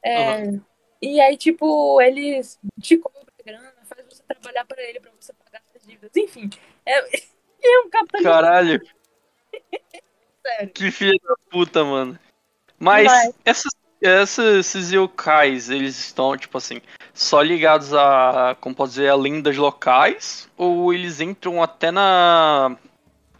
É... 0.02 0.42
Uhum. 0.42 0.60
E 1.00 1.20
aí, 1.20 1.36
tipo, 1.36 2.00
ele 2.00 2.40
te 2.80 2.96
cobra 2.96 3.22
grana, 3.44 3.74
faz 3.82 4.04
você 4.08 4.22
trabalhar 4.22 4.64
pra 4.64 4.80
ele, 4.82 5.00
pra 5.00 5.10
você 5.18 5.32
pagar 5.32 5.60
suas 5.72 5.84
dívidas. 5.84 6.12
Enfim, 6.16 6.48
é, 6.86 6.92
é 7.62 7.80
um 7.80 7.90
capitalista. 7.90 8.30
Caralho. 8.30 8.80
Sério. 10.46 10.72
Que 10.72 10.90
filha 10.90 11.18
da 11.22 11.34
puta, 11.50 11.84
mano. 11.84 12.18
Mas, 12.82 13.06
Mas... 13.06 13.34
Essas, 13.44 13.72
essas, 14.02 14.56
esses 14.56 14.90
yokais, 14.90 15.70
eles 15.70 15.96
estão, 15.96 16.36
tipo 16.36 16.58
assim, 16.58 16.82
só 17.14 17.40
ligados 17.40 17.94
a, 17.94 18.56
como 18.60 18.74
pode 18.74 18.90
dizer, 18.90 19.08
a 19.08 19.14
lendas 19.14 19.56
locais? 19.56 20.50
Ou 20.56 20.92
eles 20.92 21.20
entram 21.20 21.62
até 21.62 21.92
na. 21.92 22.76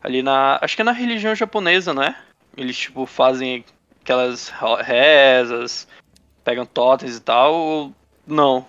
Ali 0.01 0.23
na. 0.23 0.61
Acho 0.63 0.77
que 0.77 0.83
é 0.83 0.85
na 0.85 0.93
religião 0.93 1.35
japonesa, 1.35 1.93
né? 1.93 2.17
Eles, 2.57 2.79
tipo, 2.79 3.05
fazem 3.05 3.65
aquelas 4.01 4.49
rezas, 4.81 5.89
pegam 6.45 6.65
totens 6.65 7.17
e 7.17 7.21
tal, 7.21 7.53
ou 7.53 7.93
não? 8.25 8.65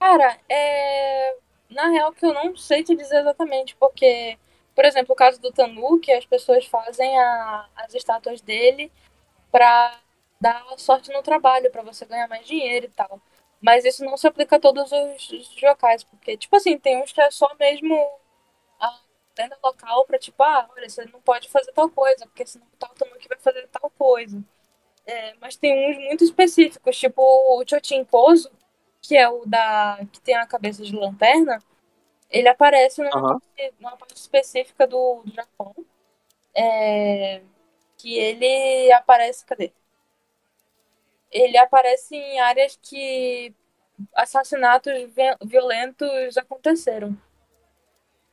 Cara, 0.00 0.36
é. 0.48 1.36
Na 1.70 1.88
real 1.90 2.12
que 2.12 2.26
eu 2.26 2.34
não 2.34 2.56
sei 2.56 2.82
te 2.82 2.96
dizer 2.96 3.20
exatamente, 3.20 3.76
porque, 3.76 4.36
por 4.74 4.84
exemplo, 4.84 5.12
o 5.12 5.16
caso 5.16 5.40
do 5.40 5.52
Tanuki, 5.52 6.10
as 6.10 6.26
pessoas 6.26 6.66
fazem 6.66 7.16
a, 7.16 7.66
as 7.76 7.94
estátuas 7.94 8.40
dele 8.40 8.90
para 9.52 10.00
dar 10.40 10.64
sorte 10.78 11.12
no 11.12 11.22
trabalho, 11.22 11.70
para 11.70 11.82
você 11.82 12.04
ganhar 12.04 12.26
mais 12.26 12.46
dinheiro 12.46 12.86
e 12.86 12.90
tal. 12.90 13.20
Mas 13.60 13.84
isso 13.84 14.04
não 14.04 14.16
se 14.16 14.26
aplica 14.26 14.56
a 14.56 14.60
todos 14.60 14.90
os, 14.90 15.62
locais, 15.62 16.02
porque, 16.02 16.36
tipo 16.36 16.56
assim, 16.56 16.76
tem 16.76 17.00
uns 17.00 17.12
que 17.12 17.20
é 17.20 17.30
só 17.30 17.54
mesmo 17.60 17.94
a 18.80 19.00
tenda 19.36 19.56
local 19.62 20.04
pra, 20.04 20.18
tipo, 20.18 20.42
ah, 20.42 20.68
olha, 20.76 20.88
você 20.88 21.04
não 21.04 21.20
pode 21.20 21.48
fazer 21.48 21.70
tal 21.72 21.88
coisa, 21.88 22.26
porque 22.26 22.44
senão 22.44 22.66
tal 22.78 22.90
que 22.90 23.28
vai 23.28 23.38
fazer 23.38 23.68
tal 23.68 23.88
coisa. 23.90 24.42
É, 25.06 25.34
mas 25.40 25.56
tem 25.56 25.90
uns 25.90 25.96
muito 25.98 26.24
específicos, 26.24 26.98
tipo 26.98 27.22
o 27.22 27.64
Chotinkoso, 27.68 28.50
que 29.00 29.16
é 29.16 29.28
o 29.28 29.44
da. 29.46 29.98
que 30.12 30.20
tem 30.20 30.34
a 30.36 30.46
cabeça 30.46 30.82
de 30.82 30.94
lanterna, 30.94 31.62
ele 32.30 32.48
aparece 32.48 33.02
numa, 33.02 33.16
uhum. 33.16 33.40
parte, 33.40 33.74
numa 33.78 33.96
parte 33.96 34.16
específica 34.16 34.86
do, 34.86 35.22
do 35.24 35.32
Japão. 35.32 35.74
É, 36.54 37.42
que 38.02 38.18
ele 38.18 38.92
aparece. 38.92 39.46
Cadê? 39.46 39.72
Ele 41.30 41.56
aparece 41.56 42.16
em 42.16 42.40
áreas 42.40 42.78
que 42.82 43.54
assassinatos 44.14 44.92
violentos 45.44 46.36
aconteceram. 46.36 47.16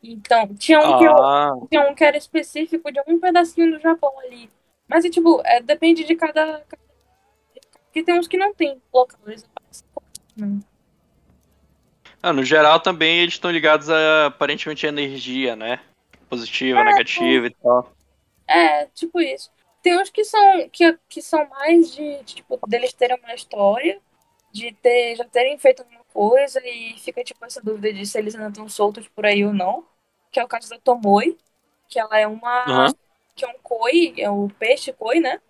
Então, 0.01 0.55
tinha 0.55 0.79
um, 0.79 0.95
ah. 0.95 1.57
que, 1.61 1.67
tinha 1.67 1.87
um 1.87 1.93
que 1.93 2.03
era 2.03 2.17
específico 2.17 2.91
de 2.91 2.99
algum 2.99 3.19
pedacinho 3.19 3.71
do 3.71 3.79
Japão 3.79 4.17
ali. 4.19 4.49
Mas, 4.87 5.05
é, 5.05 5.09
tipo, 5.09 5.41
é, 5.45 5.61
depende 5.61 6.03
de 6.03 6.15
cada, 6.15 6.65
Porque 7.85 8.03
tem 8.03 8.17
uns 8.17 8.27
que 8.27 8.37
não 8.37 8.53
tem 8.53 8.81
aparecem. 8.91 9.49
Ah, 12.23 12.33
no 12.33 12.43
geral 12.43 12.79
também 12.79 13.19
eles 13.19 13.35
estão 13.35 13.51
ligados 13.51 13.89
a 13.89 14.27
aparentemente 14.27 14.85
a 14.85 14.89
energia, 14.89 15.55
né? 15.55 15.79
Positiva, 16.29 16.79
é, 16.79 16.83
negativa 16.83 17.47
e 17.47 17.49
tal. 17.51 17.93
É, 18.47 18.85
tipo 18.87 19.21
isso. 19.21 19.51
Tem 19.81 19.97
uns 19.97 20.09
que 20.09 20.23
são, 20.25 20.69
que, 20.69 20.97
que 21.07 21.21
são 21.21 21.47
mais 21.47 21.91
de, 21.91 22.17
de, 22.23 22.35
tipo, 22.35 22.59
deles 22.67 22.93
terem 22.93 23.17
uma 23.17 23.33
história, 23.33 24.01
de 24.51 24.73
ter, 24.73 25.15
já 25.15 25.23
terem 25.25 25.57
feito 25.57 25.81
alguma 25.81 26.03
coisa 26.13 26.59
e 26.65 26.97
fica, 26.99 27.23
tipo, 27.23 27.43
essa 27.45 27.61
dúvida 27.61 27.93
de 27.93 28.05
se 28.05 28.17
eles 28.17 28.35
ainda 28.35 28.49
estão 28.49 28.67
soltos 28.67 29.07
por 29.07 29.25
aí 29.25 29.45
ou 29.45 29.53
não. 29.53 29.85
Que 30.31 30.39
é 30.39 30.43
o 30.43 30.47
caso 30.47 30.69
da 30.69 30.79
Tomoi, 30.79 31.37
que 31.87 31.99
ela 31.99 32.19
é 32.19 32.27
uma. 32.27 32.87
Uhum. 32.87 32.93
que 33.35 33.45
é 33.45 33.47
um 33.47 33.57
koi, 33.63 34.13
é 34.17 34.29
o 34.29 34.49
peixe 34.59 34.91
koi, 34.91 35.19
né? 35.19 35.41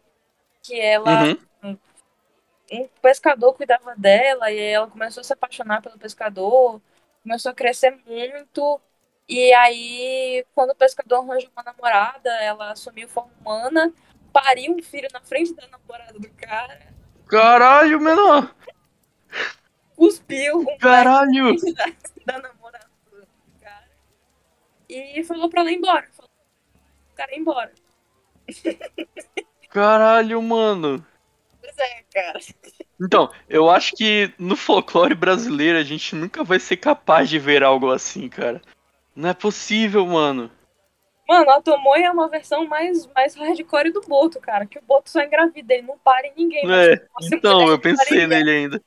Que 0.61 0.79
ela. 0.79 1.23
Uhum. 1.63 1.77
Um 2.71 2.87
pescador 3.01 3.53
cuidava 3.55 3.95
dela 3.97 4.51
e 4.51 4.59
ela 4.59 4.87
começou 4.87 5.21
a 5.21 5.23
se 5.23 5.33
apaixonar 5.33 5.81
pelo 5.81 5.97
pescador, 5.97 6.79
começou 7.23 7.51
a 7.51 7.55
crescer 7.55 7.97
muito. 8.05 8.79
E 9.27 9.51
aí, 9.53 10.45
quando 10.53 10.71
o 10.71 10.75
pescador 10.75 11.17
arranjou 11.17 11.49
uma 11.55 11.63
namorada, 11.63 12.29
ela 12.41 12.71
assumiu 12.71 13.07
forma 13.09 13.31
humana 13.41 13.93
pariu 14.31 14.75
um 14.75 14.81
filho 14.81 15.07
na 15.13 15.21
frente 15.21 15.53
da 15.53 15.67
namorada 15.67 16.19
do 16.19 16.29
cara. 16.31 16.93
Caralho, 17.27 17.99
menor! 17.99 18.55
Cuspiu 19.95 20.59
um 20.59 20.77
Caralho! 20.77 21.55
Da, 21.73 21.85
da 22.25 22.41
namorada 22.41 22.89
do 23.11 23.27
cara. 23.61 23.89
E 24.87 25.23
falou 25.23 25.49
pra 25.49 25.61
ela 25.61 25.71
ir 25.71 25.75
embora. 25.75 26.07
Falou 26.11 26.31
o 27.11 27.15
cara 27.15 27.35
ir 27.35 27.39
embora. 27.39 27.71
Caralho, 29.69 30.41
mano. 30.41 31.05
Pois 31.61 31.77
é, 31.77 32.03
cara. 32.11 32.39
Então, 32.99 33.31
eu 33.47 33.69
acho 33.69 33.95
que 33.95 34.33
no 34.37 34.55
folclore 34.55 35.13
brasileiro 35.13 35.77
a 35.77 35.83
gente 35.83 36.15
nunca 36.15 36.43
vai 36.43 36.59
ser 36.59 36.77
capaz 36.77 37.29
de 37.29 37.37
ver 37.37 37.63
algo 37.63 37.91
assim, 37.91 38.27
cara. 38.27 38.61
Não 39.15 39.29
é 39.29 39.33
possível, 39.33 40.05
mano. 40.05 40.49
Mano, 41.29 41.51
a 41.51 41.61
Tomoe 41.61 42.01
é 42.01 42.09
uma 42.09 42.27
versão 42.27 42.65
mais, 42.65 43.05
mais 43.13 43.35
hardcore 43.35 43.93
do 43.93 44.01
Boto, 44.01 44.39
cara. 44.39 44.65
Que 44.65 44.79
o 44.79 44.81
Boto 44.81 45.11
só 45.11 45.21
engravida, 45.21 45.75
ele 45.75 45.85
não 45.85 45.95
para 45.99 46.25
em 46.25 46.33
ninguém. 46.35 46.63
É, 46.67 47.05
então, 47.31 47.67
eu 47.67 47.77
pensei 47.77 48.25
nele 48.25 48.49
ainda. 48.49 48.81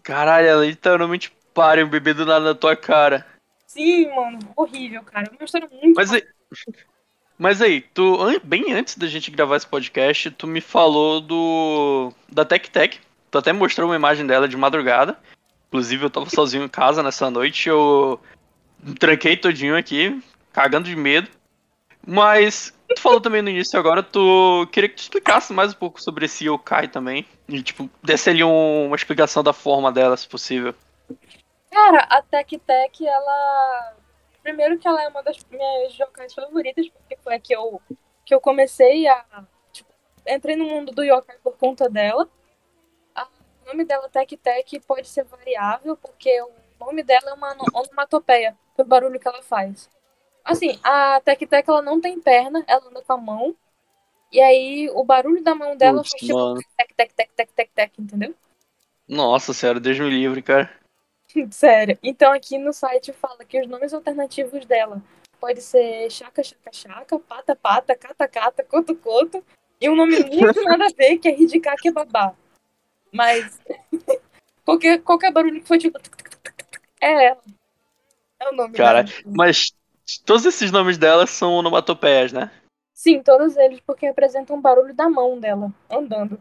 Caralho, 0.00 0.46
ela 0.46 0.64
literalmente 0.64 1.32
para 1.52 1.84
um 1.84 1.88
bebê 1.88 2.14
do 2.14 2.24
nada 2.24 2.44
na 2.44 2.54
tua 2.54 2.76
cara. 2.76 3.26
Sim, 3.66 4.14
mano, 4.14 4.38
horrível, 4.54 5.02
cara. 5.02 5.28
Uma 5.32 5.44
história 5.44 5.68
muito. 5.72 5.96
Mas 5.96 6.12
aí, 6.12 6.22
mas 7.36 7.60
aí, 7.60 7.80
tu, 7.80 8.18
bem 8.44 8.72
antes 8.72 8.96
da 8.96 9.08
gente 9.08 9.28
gravar 9.32 9.56
esse 9.56 9.66
podcast, 9.66 10.30
tu 10.30 10.46
me 10.46 10.60
falou 10.60 11.20
do. 11.20 12.12
da 12.30 12.44
Tech 12.44 12.70
Tech. 12.70 13.00
Tu 13.28 13.38
até 13.38 13.52
mostrou 13.52 13.88
uma 13.88 13.96
imagem 13.96 14.24
dela 14.24 14.46
de 14.46 14.56
madrugada. 14.56 15.18
Inclusive, 15.66 16.04
eu 16.04 16.10
tava 16.10 16.30
sozinho 16.30 16.62
em 16.62 16.68
casa 16.68 17.02
nessa 17.02 17.28
noite. 17.28 17.68
Eu 17.68 18.20
tranquei 19.00 19.36
todinho 19.36 19.76
aqui, 19.76 20.22
cagando 20.52 20.88
de 20.88 20.96
medo. 20.96 21.30
Mas 22.06 22.74
tu 22.94 23.00
falou 23.00 23.20
também 23.20 23.42
no 23.42 23.48
início 23.48 23.78
agora, 23.78 24.02
tu 24.02 24.66
queria 24.72 24.88
que 24.88 24.96
tu 24.96 25.02
explicasse 25.02 25.52
mais 25.52 25.72
um 25.72 25.76
pouco 25.76 26.02
sobre 26.02 26.24
esse 26.24 26.44
yokai 26.44 26.88
também. 26.88 27.26
E, 27.48 27.62
tipo, 27.62 27.88
desse 28.02 28.30
ali 28.30 28.42
um, 28.42 28.86
uma 28.86 28.96
explicação 28.96 29.42
da 29.42 29.52
forma 29.52 29.92
dela, 29.92 30.16
se 30.16 30.28
possível. 30.28 30.74
Cara, 31.70 32.00
a 32.10 32.22
Tech 32.22 32.58
Tech, 32.58 33.06
ela. 33.06 33.94
Primeiro 34.42 34.76
que 34.78 34.88
ela 34.88 35.02
é 35.04 35.08
uma 35.08 35.22
das 35.22 35.38
minhas 35.48 35.96
yokais 35.96 36.34
favoritas, 36.34 36.88
porque 36.88 37.16
foi 37.22 37.34
a 37.34 37.38
que 37.38 37.54
eu, 37.54 37.80
que 38.24 38.34
eu 38.34 38.40
comecei 38.40 39.06
a. 39.06 39.44
Tipo, 39.72 39.90
entrei 40.26 40.56
no 40.56 40.64
mundo 40.64 40.92
do 40.92 41.04
yokai 41.04 41.36
por 41.42 41.56
conta 41.56 41.88
dela. 41.88 42.28
o 43.16 43.68
nome 43.68 43.84
dela, 43.84 44.08
Tech 44.08 44.36
Tech, 44.36 44.80
pode 44.80 45.08
ser 45.08 45.24
variável, 45.24 45.96
porque 45.96 46.42
o 46.42 46.84
nome 46.84 47.04
dela 47.04 47.30
é 47.30 47.34
uma 47.34 47.56
onomatopeia, 47.72 48.56
pelo 48.76 48.88
barulho 48.88 49.20
que 49.20 49.28
ela 49.28 49.42
faz. 49.42 49.88
Assim, 50.44 50.78
a 50.82 51.20
Tec 51.20 51.46
Tec 51.46 51.68
ela 51.68 51.82
não 51.82 52.00
tem 52.00 52.20
perna, 52.20 52.64
ela 52.66 52.88
anda 52.88 53.02
com 53.02 53.12
a 53.12 53.16
mão. 53.16 53.56
E 54.30 54.40
aí 54.40 54.90
o 54.94 55.04
barulho 55.04 55.42
da 55.42 55.54
mão 55.54 55.76
dela 55.76 56.02
faz 56.02 56.20
tipo 56.20 56.54
tec, 56.76 56.94
tec, 56.96 57.12
tec, 57.12 57.30
tec, 57.36 57.50
tec, 57.52 57.70
tec, 57.74 57.92
entendeu? 57.98 58.34
Nossa, 59.06 59.52
sério, 59.52 59.80
Deus 59.80 59.98
me 59.98 60.08
livre, 60.08 60.40
cara. 60.40 60.70
sério. 61.50 61.98
Então 62.02 62.32
aqui 62.32 62.56
no 62.58 62.72
site 62.72 63.12
fala 63.12 63.44
que 63.44 63.60
os 63.60 63.66
nomes 63.66 63.92
alternativos 63.92 64.64
dela 64.64 65.02
pode 65.38 65.60
ser 65.60 66.10
chaca, 66.10 66.42
chaca, 66.42 66.72
chaca, 66.72 67.18
pata, 67.18 67.56
pata, 67.56 67.96
cata, 67.96 68.28
cata, 68.28 68.64
coto, 68.64 68.96
coto. 68.96 69.44
E 69.80 69.88
um 69.88 69.96
nome 69.96 70.18
muito 70.24 70.62
nada 70.64 70.86
a 70.86 70.96
ver, 70.96 71.18
que 71.18 71.28
é 71.28 71.32
ridicá, 71.32 71.74
que 71.76 71.88
é 71.88 71.92
babá. 71.92 72.34
Mas 73.12 73.60
qualquer, 74.64 75.02
qualquer 75.02 75.32
barulho 75.32 75.60
que 75.60 75.68
for 75.68 75.78
tipo. 75.78 75.98
É 77.00 77.26
ela. 77.26 77.42
É 78.40 78.48
o 78.48 78.52
nome 78.54 78.76
Cara, 78.76 79.04
mas 79.26 79.74
todos 80.24 80.44
esses 80.44 80.70
nomes 80.70 80.98
dela 80.98 81.26
são 81.26 81.54
onomatopeias, 81.54 82.32
né? 82.32 82.50
Sim, 82.94 83.22
todos 83.22 83.56
eles, 83.56 83.80
porque 83.80 84.06
representam 84.06 84.56
o 84.56 84.60
barulho 84.60 84.94
da 84.94 85.08
mão 85.08 85.38
dela, 85.40 85.72
andando. 85.90 86.40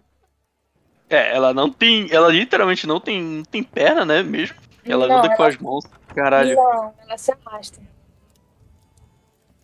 É, 1.10 1.36
ela 1.36 1.54
não 1.54 1.70
tem. 1.72 2.08
Ela 2.12 2.30
literalmente 2.30 2.86
não 2.88 3.00
tem, 3.00 3.22
não 3.22 3.44
tem 3.44 3.64
perna, 3.64 4.06
né? 4.06 4.24
Mesmo. 4.24 4.56
Ela 4.86 5.08
Não, 5.08 5.18
anda 5.18 5.28
ela- 5.28 5.36
com 5.36 5.44
as 5.44 5.58
mãos. 5.58 5.86
Caralho. 6.16 6.56
Não, 6.56 6.94
ela 7.06 7.18
se 7.18 7.32
arrasta. 7.32 7.82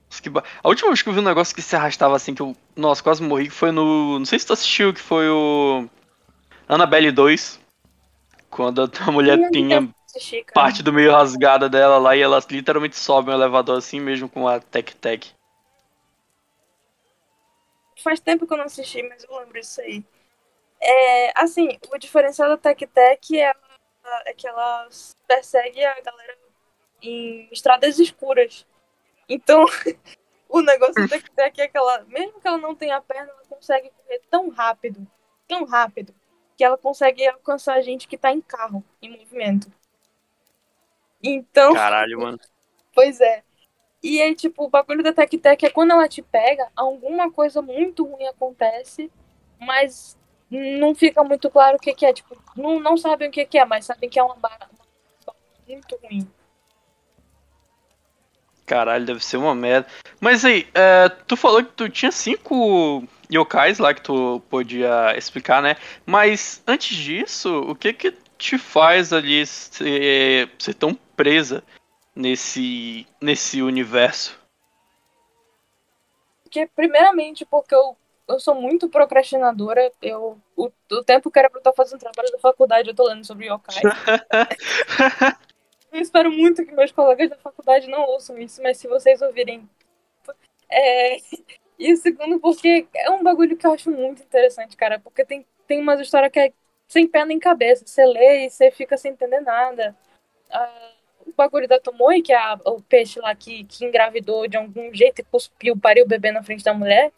Nossa, 0.10 0.30
ba- 0.30 0.44
A 0.64 0.68
última 0.68 0.90
vez 0.90 1.02
que 1.02 1.10
eu 1.10 1.14
vi 1.14 1.20
um 1.20 1.24
negócio 1.24 1.56
que 1.56 1.62
se 1.62 1.76
arrastava 1.76 2.16
assim, 2.16 2.34
que 2.34 2.42
eu. 2.42 2.56
Nossa, 2.76 3.04
quase 3.04 3.22
morri, 3.24 3.50
foi 3.50 3.72
no. 3.72 4.20
Não 4.20 4.26
sei 4.26 4.40
se 4.40 4.46
tu 4.48 4.54
assistiu, 4.54 4.94
que 4.94 5.00
foi 5.02 5.30
o. 5.30 5.88
Annabelle 6.68 7.12
2. 7.12 7.60
Quando 8.50 8.90
a 9.08 9.12
mulher 9.12 9.50
tinha 9.52 9.88
assistir, 10.18 10.44
cara. 10.44 10.54
parte 10.54 10.84
do 10.84 10.92
meio 10.92 11.12
rasgada 11.12 11.70
dela 11.70 11.98
lá 11.98 12.16
e 12.16 12.22
ela 12.22 12.40
literalmente 12.50 12.98
sobe 12.98 13.30
um 13.30 13.34
elevador 13.34 13.78
assim 13.78 14.00
mesmo 14.00 14.28
com 14.28 14.48
a 14.48 14.60
Tec 14.60 14.94
Tec. 14.96 15.28
Faz 18.04 18.20
tempo 18.20 18.46
que 18.46 18.54
eu 18.54 18.58
não 18.58 18.66
assisti, 18.66 19.02
mas 19.04 19.24
eu 19.24 19.38
lembro 19.38 19.60
disso 19.60 19.82
aí. 19.82 20.04
É, 20.80 21.42
assim, 21.42 21.78
o 21.92 21.98
diferencial 21.98 22.50
da 22.50 22.58
Tec 22.58 22.80
Tec 22.80 23.32
é, 23.32 23.54
é 24.26 24.34
que 24.34 24.48
ela 24.48 24.88
persegue 25.28 25.84
a 25.84 26.00
galera 26.02 26.38
em 27.02 27.50
estradas 27.52 28.00
escuras. 28.00 28.66
Então, 29.28 29.66
o 30.48 30.62
negócio 30.62 30.96
da 30.96 31.08
Tec 31.08 31.30
Tec 31.30 31.60
é 31.60 31.68
que 31.68 31.78
ela, 31.78 32.04
mesmo 32.06 32.40
que 32.40 32.48
ela 32.48 32.58
não 32.58 32.76
tenha 32.76 33.02
perna, 33.02 33.32
ela 33.32 33.44
consegue 33.50 33.90
correr 33.90 34.22
tão 34.30 34.50
rápido, 34.50 35.08
tão 35.48 35.66
rápido, 35.66 36.14
que 36.56 36.64
ela 36.64 36.78
consegue 36.78 37.26
alcançar 37.28 37.76
a 37.76 37.82
gente 37.82 38.08
que 38.08 38.18
tá 38.18 38.32
em 38.32 38.42
carro, 38.42 38.84
em 39.02 39.18
movimento. 39.18 39.72
Então, 41.28 41.74
Caralho, 41.74 42.22
mano. 42.22 42.40
Pois 42.94 43.20
é. 43.20 43.44
E 44.02 44.22
aí, 44.22 44.34
tipo, 44.34 44.64
o 44.64 44.70
bagulho 44.70 45.04
da 45.04 45.12
Tec 45.12 45.38
Tec 45.38 45.64
é 45.64 45.70
quando 45.70 45.92
ela 45.92 46.08
te 46.08 46.22
pega, 46.22 46.68
alguma 46.76 47.30
coisa 47.30 47.62
muito 47.62 48.06
ruim 48.06 48.26
acontece, 48.28 49.12
mas 49.60 50.18
não 50.50 50.96
fica 50.96 51.22
muito 51.24 51.50
claro 51.50 51.76
o 51.76 51.80
que, 51.80 51.94
que 51.94 52.06
é. 52.06 52.14
Tipo, 52.14 52.38
não, 52.56 52.80
não 52.80 52.96
sabem 52.96 53.28
o 53.28 53.32
que, 53.32 53.46
que 53.46 53.58
é, 53.58 53.66
mas 53.66 53.86
sabem 53.86 54.10
que 54.10 54.18
é 54.18 54.24
uma 54.24 54.36
barra 54.36 54.70
muito 55.68 56.00
ruim. 56.02 56.26
Caralho, 58.66 59.06
deve 59.06 59.24
ser 59.24 59.38
uma 59.38 59.56
merda. 59.56 59.88
Mas 60.22 60.46
aí, 60.46 60.68
é, 60.74 61.10
tu 61.10 61.36
falou 61.36 61.64
que 61.64 61.72
tu 61.72 61.90
tinha 61.90 62.12
cinco 62.12 63.04
yokais 63.32 63.80
lá 63.80 63.94
que 63.94 64.02
tu 64.02 64.42
podia 64.50 65.18
explicar, 65.18 65.62
né? 65.62 65.76
Mas 66.06 66.64
antes 66.66 66.96
disso, 66.96 67.62
o 67.62 67.76
que 67.76 67.92
que 67.92 68.12
te 68.38 68.58
faz 68.58 69.12
ali 69.12 69.46
ser, 69.46 70.50
ser 70.60 70.74
tão 70.76 70.98
presa 71.18 71.62
nesse, 72.16 73.06
nesse 73.20 73.62
universo? 73.62 74.40
Porque, 76.44 76.66
primeiramente, 76.68 77.46
porque 77.46 77.76
eu, 77.76 77.98
eu 78.28 78.40
sou 78.40 78.56
muito 78.56 78.88
procrastinadora. 78.88 79.92
Eu, 80.02 80.40
o, 80.56 80.72
o 80.92 81.04
tempo 81.04 81.30
que 81.30 81.38
era 81.38 81.50
pra 81.50 81.58
eu 81.58 81.62
estar 81.62 81.74
fazendo 81.74 82.00
trabalho 82.00 82.32
da 82.32 82.40
faculdade, 82.40 82.88
eu 82.88 82.96
tô 82.96 83.04
lendo 83.04 83.26
sobre 83.26 83.48
yokai. 83.48 83.76
Eu 85.90 86.02
espero 86.02 86.32
muito 86.32 86.66
que 86.66 86.74
meus 86.74 86.92
colegas 86.92 87.30
da 87.30 87.38
faculdade 87.38 87.88
não 87.88 88.02
ouçam 88.02 88.38
isso, 88.38 88.62
mas 88.62 88.78
se 88.78 88.88
vocês 88.88 89.22
ouvirem. 89.22 89.68
É... 90.70 91.18
E 91.80 91.94
o 91.94 91.98
segundo, 91.98 92.40
porque 92.40 92.88
é 92.96 93.12
um 93.12 93.22
bagulho 93.22 93.56
que 93.56 93.64
eu 93.64 93.72
acho 93.72 93.92
muito 93.92 94.24
interessante, 94.24 94.76
cara. 94.76 95.00
Porque 95.00 95.24
tem, 95.24 95.46
tem 95.68 95.80
umas 95.80 96.00
histórias 96.00 96.32
que 96.32 96.40
é 96.40 96.52
sem 96.88 97.08
pé 97.08 97.24
nem 97.24 97.38
cabeça. 97.38 97.86
Você 97.86 98.04
lê 98.04 98.48
e 98.48 98.50
você 98.50 98.72
fica 98.72 98.98
sem 98.98 99.12
entender 99.12 99.42
nada. 99.42 99.96
Ah, 100.50 100.92
o 101.28 101.34
bagulho 101.36 101.68
da 101.68 101.80
Tomoe, 101.80 102.22
que 102.22 102.32
é 102.34 102.38
a- 102.38 102.60
o 102.66 102.82
peixe 102.82 103.20
lá 103.20 103.36
que, 103.36 103.64
que 103.66 103.86
engravidou 103.86 104.48
de 104.48 104.58
algum 104.58 104.94
jeito 104.94 105.20
e 105.20 105.24
cuspiu, 105.26 105.78
pariu 105.78 106.06
o 106.06 106.08
bebê 106.08 106.32
na 106.32 106.44
frente 106.44 106.64
da 106.64 106.74
mulher. 106.74 107.12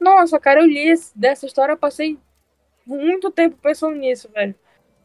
Nossa, 0.00 0.38
cara, 0.40 0.60
eu 0.60 0.66
li 0.66 0.88
esse- 0.88 1.16
dessa 1.16 1.46
história, 1.46 1.72
eu 1.72 1.76
passei 1.78 2.18
muito 2.86 3.30
tempo 3.30 3.56
pensando 3.56 3.96
nisso, 3.96 4.28
velho. 4.32 4.54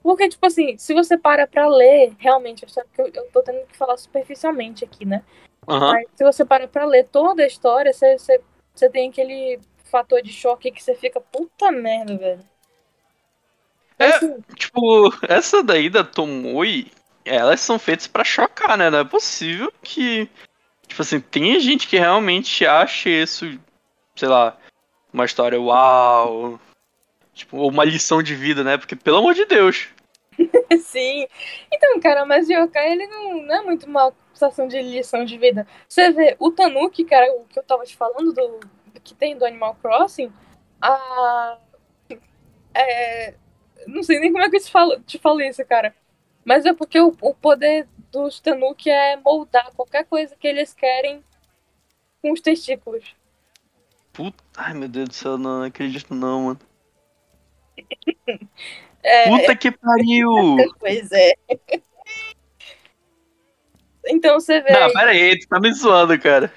Porque, 0.02 0.30
tipo 0.30 0.46
assim, 0.46 0.78
se 0.78 0.94
você 0.94 1.18
para 1.18 1.46
pra 1.48 1.68
ler, 1.68 2.14
realmente, 2.18 2.64
eu 2.64 2.70
sei 2.70 2.84
que 2.94 3.02
eu, 3.02 3.08
eu 3.14 3.30
tô 3.32 3.42
tendo 3.44 3.66
que 3.68 3.76
falar 3.76 3.98
superficialmente 3.98 4.86
aqui, 4.86 5.06
né? 5.06 5.24
Aham. 5.68 5.94
Mas 5.94 6.08
se 6.16 6.24
você 6.24 6.46
para 6.46 6.68
pra 6.68 6.86
ler 6.86 7.08
toda 7.10 7.44
a 7.44 7.48
história, 7.48 7.92
você, 7.92 8.18
você, 8.18 8.42
você 8.74 8.90
tem 8.90 9.10
aquele 9.10 9.60
fator 9.84 10.22
de 10.22 10.32
choque 10.32 10.72
que 10.72 10.82
você 10.84 10.96
fica, 10.96 11.20
puta 11.20 11.72
merda, 11.72 12.18
velho. 12.18 12.40
É. 14.00 14.06
Assim, 14.06 14.40
Tipo, 14.56 15.12
essa 15.28 15.64
daí 15.64 15.90
da 15.90 16.04
Tomoe, 16.04 16.92
elas 17.28 17.60
são 17.62 17.78
feitas 17.78 18.08
pra 18.08 18.24
chocar, 18.24 18.78
né? 18.78 18.90
Não 18.90 19.00
é 19.00 19.04
possível 19.04 19.72
que. 19.82 20.30
Tipo 20.88 21.02
assim, 21.02 21.20
tem 21.20 21.60
gente 21.60 21.88
que 21.88 21.98
realmente 21.98 22.66
acha 22.66 23.10
isso, 23.10 23.60
sei 24.16 24.28
lá, 24.28 24.58
uma 25.12 25.26
história 25.26 25.60
uau. 25.60 26.60
Tipo, 27.34 27.68
uma 27.68 27.86
lição 27.86 28.24
de 28.24 28.34
vida, 28.34 28.64
né? 28.64 28.78
Porque, 28.78 28.96
pelo 28.96 29.18
amor 29.18 29.34
de 29.34 29.46
Deus. 29.46 29.90
Sim. 30.82 31.28
Então, 31.72 32.00
cara, 32.00 32.26
mas 32.26 32.50
Yokai, 32.50 32.92
ele 32.92 33.08
não, 33.08 33.44
não 33.44 33.56
é 33.56 33.62
muito 33.62 33.86
uma 33.86 34.12
sensação 34.34 34.68
de 34.68 34.82
lição 34.82 35.26
de 35.26 35.38
vida. 35.38 35.68
Você 35.88 36.12
vê, 36.12 36.36
o 36.40 36.52
Tanuki, 36.52 37.04
cara, 37.04 37.32
o 37.34 37.46
que 37.46 37.60
eu 37.60 37.64
tava 37.64 37.84
te 37.84 37.96
falando 37.96 38.34
do, 38.34 38.60
do 38.94 39.02
que 39.02 39.14
tem 39.14 39.38
do 39.38 39.46
Animal 39.46 39.76
Crossing, 39.82 40.32
a. 40.82 41.58
É, 42.74 43.34
não 43.88 44.04
sei 44.04 44.20
nem 44.20 44.32
como 44.32 44.44
é 44.44 44.50
que 44.50 44.58
eu 44.58 44.62
te 44.62 44.72
falo, 44.72 45.00
te 45.02 45.18
falo 45.18 45.42
isso, 45.42 45.66
cara. 45.66 45.94
Mas 46.48 46.66
é 46.66 46.74
porque 46.74 46.98
o, 46.98 47.14
o 47.20 47.36
poder 47.36 47.86
dos 48.10 48.40
Tanuki 48.40 48.90
é 48.90 49.18
moldar 49.18 49.70
qualquer 49.74 50.06
coisa 50.06 50.34
que 50.34 50.48
eles 50.48 50.74
querem 50.74 51.22
com 52.22 52.32
os 52.32 52.40
testículos. 52.40 53.14
Puta. 54.14 54.42
Ai, 54.56 54.74
meu 54.74 54.88
Deus 54.88 55.10
do 55.10 55.14
céu, 55.14 55.38
não 55.38 55.64
acredito 55.64 56.16
não, 56.16 56.44
mano. 56.44 56.60
É, 59.04 59.30
Puta 59.30 59.56
que 59.56 59.72
pariu! 59.72 60.58
Pois 60.80 61.10
é. 61.14 61.34
Então 64.08 64.38
você 64.38 64.60
vê. 64.60 64.72
Não, 64.74 64.92
pera 64.92 65.12
aí, 65.12 65.40
tu 65.40 65.48
tá 65.48 65.62
me 65.62 65.72
zoando, 65.72 66.20
cara. 66.20 66.52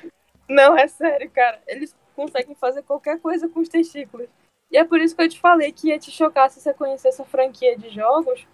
Não, 0.49 0.77
é 0.77 0.89
sério, 0.89 1.31
cara. 1.31 1.63
Eles 1.69 1.95
conseguem 2.17 2.57
fazer 2.57 2.83
qualquer 2.83 3.21
coisa 3.21 3.49
com 3.49 3.61
os 3.61 3.69
testículos. 3.69 4.29
E 4.69 4.77
é 4.77 4.85
por 4.85 5.01
isso 5.01 5.15
que 5.15 5.23
eu 5.23 5.29
te 5.29 5.39
falei 5.39 5.71
que 5.71 5.89
ia 5.89 5.99
te 5.99 6.11
chocar 6.11 6.51
se 6.51 6.61
você 6.61 6.75
conhecesse 6.75 7.23
a 7.23 7.25
franquia 7.25 7.79
de 7.79 7.91
jogos. 7.91 8.45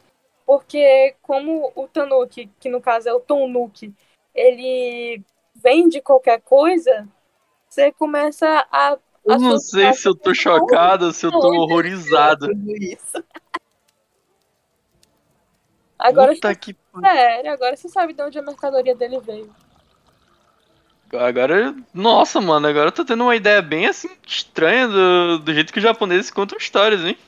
Porque 0.46 1.16
como 1.20 1.72
o 1.74 1.88
Tanuki, 1.88 2.48
que 2.60 2.68
no 2.68 2.80
caso 2.80 3.08
é 3.08 3.12
o 3.12 3.18
Tonuki, 3.18 3.92
ele 4.32 5.20
vende 5.56 6.00
qualquer 6.00 6.40
coisa, 6.40 7.08
você 7.68 7.90
começa 7.90 8.46
a. 8.70 8.96
Eu 9.24 9.40
não 9.40 9.58
sei 9.58 9.92
se 9.92 10.06
eu 10.06 10.14
tô 10.14 10.32
chocado 10.32 11.06
ou 11.06 11.12
se 11.12 11.26
eu 11.26 11.32
tô 11.32 11.48
horrorizado. 11.48 12.48
isso. 12.78 13.24
Agora, 15.98 16.32
Puta 16.34 16.54
que 16.54 16.76
sério, 17.00 17.50
agora 17.50 17.76
você 17.76 17.88
sabe 17.88 18.12
de 18.12 18.22
onde 18.22 18.38
a 18.38 18.42
mercadoria 18.42 18.94
dele 18.94 19.18
veio. 19.18 19.52
Agora, 21.12 21.74
nossa, 21.92 22.40
mano, 22.40 22.68
agora 22.68 22.88
eu 22.88 22.92
tô 22.92 23.04
tendo 23.04 23.24
uma 23.24 23.34
ideia 23.34 23.62
bem 23.62 23.86
assim 23.86 24.10
estranha 24.24 24.86
do, 24.86 25.38
do 25.38 25.54
jeito 25.54 25.72
que 25.72 25.78
os 25.78 25.82
japoneses 25.82 26.30
contam 26.30 26.58
histórias, 26.58 27.04
hein? 27.04 27.18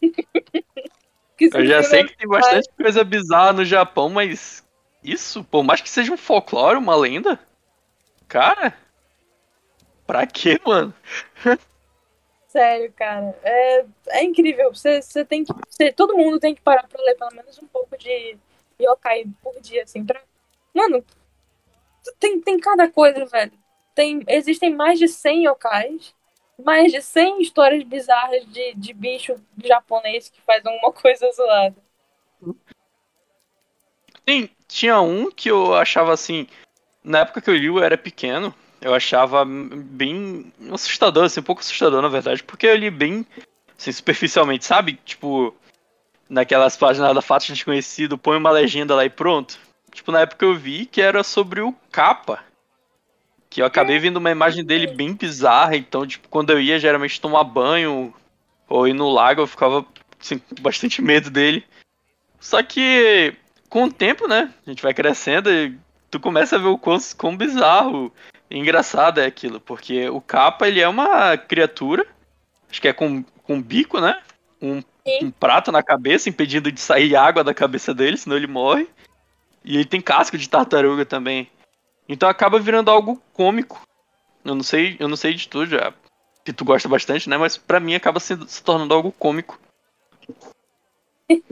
Eu 1.40 1.66
já 1.66 1.82
sei 1.82 2.04
que 2.04 2.16
tem 2.16 2.28
bastante 2.28 2.68
coisa 2.76 3.02
bizarra 3.02 3.52
no 3.52 3.64
Japão, 3.64 4.08
mas 4.08 4.64
isso, 5.02 5.42
por 5.44 5.64
mais 5.64 5.80
que 5.80 5.90
seja 5.90 6.12
um 6.12 6.16
folclore, 6.16 6.76
uma 6.76 6.94
lenda, 6.94 7.38
cara, 8.28 8.76
pra 10.06 10.26
quê, 10.26 10.60
mano? 10.64 10.94
Sério, 12.48 12.92
cara. 12.92 13.34
É, 13.42 13.84
é 14.08 14.24
incrível. 14.24 14.74
Você, 14.74 15.00
você 15.00 15.24
tem 15.24 15.42
que. 15.42 15.52
Você, 15.68 15.90
todo 15.90 16.16
mundo 16.16 16.38
tem 16.38 16.54
que 16.54 16.60
parar 16.60 16.86
pra 16.86 17.02
ler 17.02 17.16
pelo 17.16 17.34
menos 17.34 17.58
um 17.58 17.66
pouco 17.66 17.96
de 17.96 18.36
yokai 18.78 19.24
por 19.42 19.58
dia, 19.60 19.84
assim. 19.84 20.04
Pra... 20.04 20.20
Mano, 20.74 21.02
tem, 22.20 22.40
tem 22.42 22.60
cada 22.60 22.90
coisa, 22.90 23.24
velho. 23.24 23.52
Tem, 23.94 24.22
existem 24.28 24.74
mais 24.74 24.98
de 24.98 25.08
100 25.08 25.46
yokais, 25.46 26.14
mais 26.64 26.92
de 26.92 27.00
100 27.00 27.42
histórias 27.42 27.82
bizarras 27.84 28.44
de, 28.46 28.74
de 28.74 28.92
bicho 28.92 29.34
japonês 29.62 30.28
que 30.28 30.40
faz 30.42 30.64
alguma 30.64 30.92
coisa 30.94 31.30
zoada. 31.32 31.76
Sim, 34.28 34.48
tinha 34.68 35.00
um 35.00 35.30
que 35.30 35.50
eu 35.50 35.74
achava 35.74 36.12
assim, 36.12 36.46
na 37.02 37.20
época 37.20 37.40
que 37.40 37.50
eu 37.50 37.56
li 37.56 37.66
eu 37.66 37.82
era 37.82 37.98
pequeno, 37.98 38.54
eu 38.80 38.94
achava 38.94 39.44
bem 39.44 40.52
assustador, 40.72 41.24
assim, 41.24 41.40
um 41.40 41.44
pouco 41.44 41.60
assustador 41.60 42.00
na 42.02 42.08
verdade, 42.08 42.42
porque 42.42 42.66
eu 42.66 42.76
li 42.76 42.90
bem 42.90 43.26
assim, 43.78 43.92
superficialmente, 43.92 44.64
sabe? 44.64 44.94
Tipo, 45.04 45.54
naquelas 46.28 46.76
páginas 46.76 47.14
da 47.14 47.22
Fatos 47.22 47.48
Desconhecido, 47.48 48.16
põe 48.16 48.36
uma 48.36 48.50
legenda 48.50 48.94
lá 48.94 49.04
e 49.04 49.10
pronto. 49.10 49.58
Tipo, 49.92 50.10
na 50.10 50.20
época 50.20 50.44
eu 50.44 50.56
vi 50.56 50.86
que 50.86 51.00
era 51.02 51.22
sobre 51.22 51.60
o 51.60 51.72
Capa. 51.90 52.42
Que 53.52 53.60
eu 53.60 53.66
acabei 53.66 53.98
vendo 53.98 54.16
uma 54.16 54.30
imagem 54.30 54.64
dele 54.64 54.86
bem 54.86 55.12
bizarra, 55.12 55.76
então, 55.76 56.06
tipo, 56.06 56.26
quando 56.30 56.48
eu 56.48 56.58
ia 56.58 56.78
geralmente 56.78 57.20
tomar 57.20 57.44
banho 57.44 58.14
ou 58.66 58.88
ir 58.88 58.94
no 58.94 59.10
lago, 59.10 59.42
eu 59.42 59.46
ficava 59.46 59.84
assim, 60.18 60.38
com 60.38 60.62
bastante 60.62 61.02
medo 61.02 61.28
dele. 61.28 61.62
Só 62.40 62.62
que 62.62 63.34
com 63.68 63.84
o 63.84 63.92
tempo, 63.92 64.26
né? 64.26 64.50
A 64.66 64.70
gente 64.70 64.82
vai 64.82 64.94
crescendo 64.94 65.52
e 65.52 65.78
tu 66.10 66.18
começa 66.18 66.56
a 66.56 66.58
ver 66.58 66.68
o 66.68 66.78
quão, 66.78 66.96
quão 67.18 67.36
bizarro 67.36 68.10
e 68.50 68.58
engraçado 68.58 69.20
é 69.20 69.26
aquilo, 69.26 69.60
porque 69.60 70.08
o 70.08 70.22
capa 70.22 70.66
ele 70.66 70.80
é 70.80 70.88
uma 70.88 71.36
criatura, 71.36 72.06
acho 72.70 72.80
que 72.80 72.88
é 72.88 72.92
com, 72.94 73.22
com 73.42 73.60
bico, 73.60 74.00
né? 74.00 74.18
Um, 74.62 74.82
um 75.20 75.30
prato 75.30 75.70
na 75.70 75.82
cabeça, 75.82 76.30
impedindo 76.30 76.72
de 76.72 76.80
sair 76.80 77.14
água 77.14 77.44
da 77.44 77.52
cabeça 77.52 77.92
dele, 77.92 78.16
senão 78.16 78.34
ele 78.34 78.46
morre. 78.46 78.88
E 79.62 79.74
ele 79.74 79.84
tem 79.84 80.00
casco 80.00 80.38
de 80.38 80.48
tartaruga 80.48 81.04
também. 81.04 81.50
Então 82.08 82.28
acaba 82.28 82.58
virando 82.58 82.90
algo 82.90 83.20
cômico. 83.32 83.80
Eu 84.44 84.54
não 84.54 84.62
sei, 84.62 84.96
eu 84.98 85.08
não 85.08 85.16
sei 85.16 85.34
de 85.34 85.48
tu 85.48 85.64
já, 85.66 85.94
que 86.44 86.52
tu 86.52 86.64
gosta 86.64 86.88
bastante, 86.88 87.28
né? 87.28 87.36
Mas 87.36 87.56
para 87.56 87.80
mim 87.80 87.94
acaba 87.94 88.18
se, 88.18 88.36
se 88.48 88.62
tornando 88.62 88.94
algo 88.94 89.12
cômico. 89.12 89.58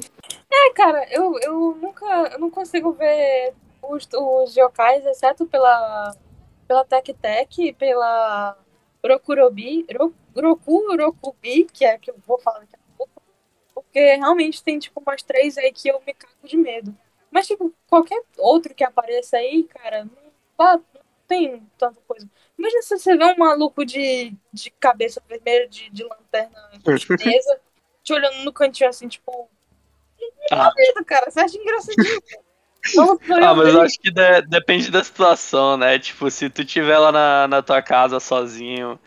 É, 0.52 0.72
cara, 0.72 1.06
eu, 1.12 1.38
eu 1.38 1.76
nunca 1.80 2.04
eu 2.32 2.38
não 2.40 2.50
consigo 2.50 2.92
ver 2.92 3.54
os, 3.80 4.06
os 4.12 4.56
yokais, 4.56 5.06
exceto 5.06 5.46
pela, 5.46 6.12
pela 6.66 6.84
Tec 6.84 7.14
Tec 7.14 7.72
pela 7.78 8.58
Rokurobi, 9.02 9.86
Roku 9.96 10.96
Rokubi, 10.96 11.64
que 11.72 11.84
é 11.84 11.96
que 11.98 12.10
eu 12.10 12.16
vou 12.26 12.38
falar 12.38 12.58
daqui 12.60 12.74
a 12.74 12.96
pouco, 12.96 13.22
porque 13.72 14.16
realmente 14.16 14.62
tem 14.62 14.78
tipo 14.78 15.00
umas 15.00 15.22
três 15.22 15.56
aí 15.56 15.72
que 15.72 15.88
eu 15.88 16.02
me 16.04 16.12
cago 16.12 16.34
de 16.44 16.56
medo. 16.56 16.94
Mas, 17.30 17.46
tipo, 17.46 17.72
qualquer 17.86 18.20
outro 18.38 18.74
que 18.74 18.82
apareça 18.82 19.36
aí, 19.36 19.64
cara, 19.64 20.06
não, 20.60 20.76
não 20.76 21.02
tem 21.26 21.66
tanta 21.78 22.00
coisa. 22.06 22.28
Imagina 22.58 22.82
se 22.82 22.98
você 22.98 23.16
vê 23.16 23.24
um 23.24 23.38
maluco 23.38 23.84
de, 23.84 24.34
de 24.52 24.70
cabeça 24.70 25.22
vermelha, 25.26 25.66
de, 25.68 25.88
de 25.90 26.04
lanterna 26.04 26.70
chinesa, 26.98 27.60
te 28.02 28.12
olhando 28.12 28.44
no 28.44 28.52
cantinho 28.52 28.90
assim, 28.90 29.08
tipo. 29.08 29.48
Ah. 30.52 30.70
cara. 31.06 31.30
Você 31.30 31.40
acha 31.40 31.56
engraçadinho. 31.56 32.20
ah, 33.42 33.54
mas 33.54 33.74
eu 33.74 33.80
acho 33.80 33.98
que 33.98 34.10
de, 34.10 34.42
depende 34.42 34.90
da 34.90 35.02
situação, 35.02 35.76
né? 35.76 35.98
Tipo, 35.98 36.30
se 36.30 36.50
tu 36.50 36.62
estiver 36.62 36.98
lá 36.98 37.10
na, 37.12 37.48
na 37.48 37.62
tua 37.62 37.80
casa 37.80 38.20
sozinho, 38.20 38.98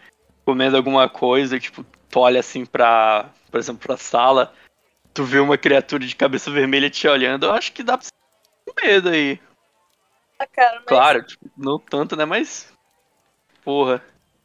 comendo 0.45 0.77
alguma 0.77 1.07
coisa, 1.07 1.59
tipo, 1.59 1.85
tu 2.09 2.19
olha 2.19 2.39
assim 2.39 2.65
pra, 2.65 3.29
por 3.51 3.59
exemplo, 3.59 3.85
pra 3.85 3.97
sala, 3.97 4.53
tu 5.13 5.23
vê 5.23 5.39
uma 5.39 5.57
criatura 5.57 6.05
de 6.05 6.15
cabeça 6.15 6.49
vermelha 6.51 6.89
te 6.89 7.07
olhando, 7.07 7.45
eu 7.45 7.51
acho 7.51 7.71
que 7.71 7.83
dá 7.83 7.97
pra 7.97 8.07
ter 8.07 8.87
medo 8.87 9.09
aí. 9.09 9.39
Ah, 10.43 10.47
cara, 10.47 10.75
mas... 10.75 10.85
Claro, 10.85 11.23
tipo, 11.23 11.49
não 11.55 11.79
tanto, 11.79 12.15
né? 12.15 12.25
Mas. 12.25 12.73
Porra. 13.63 14.03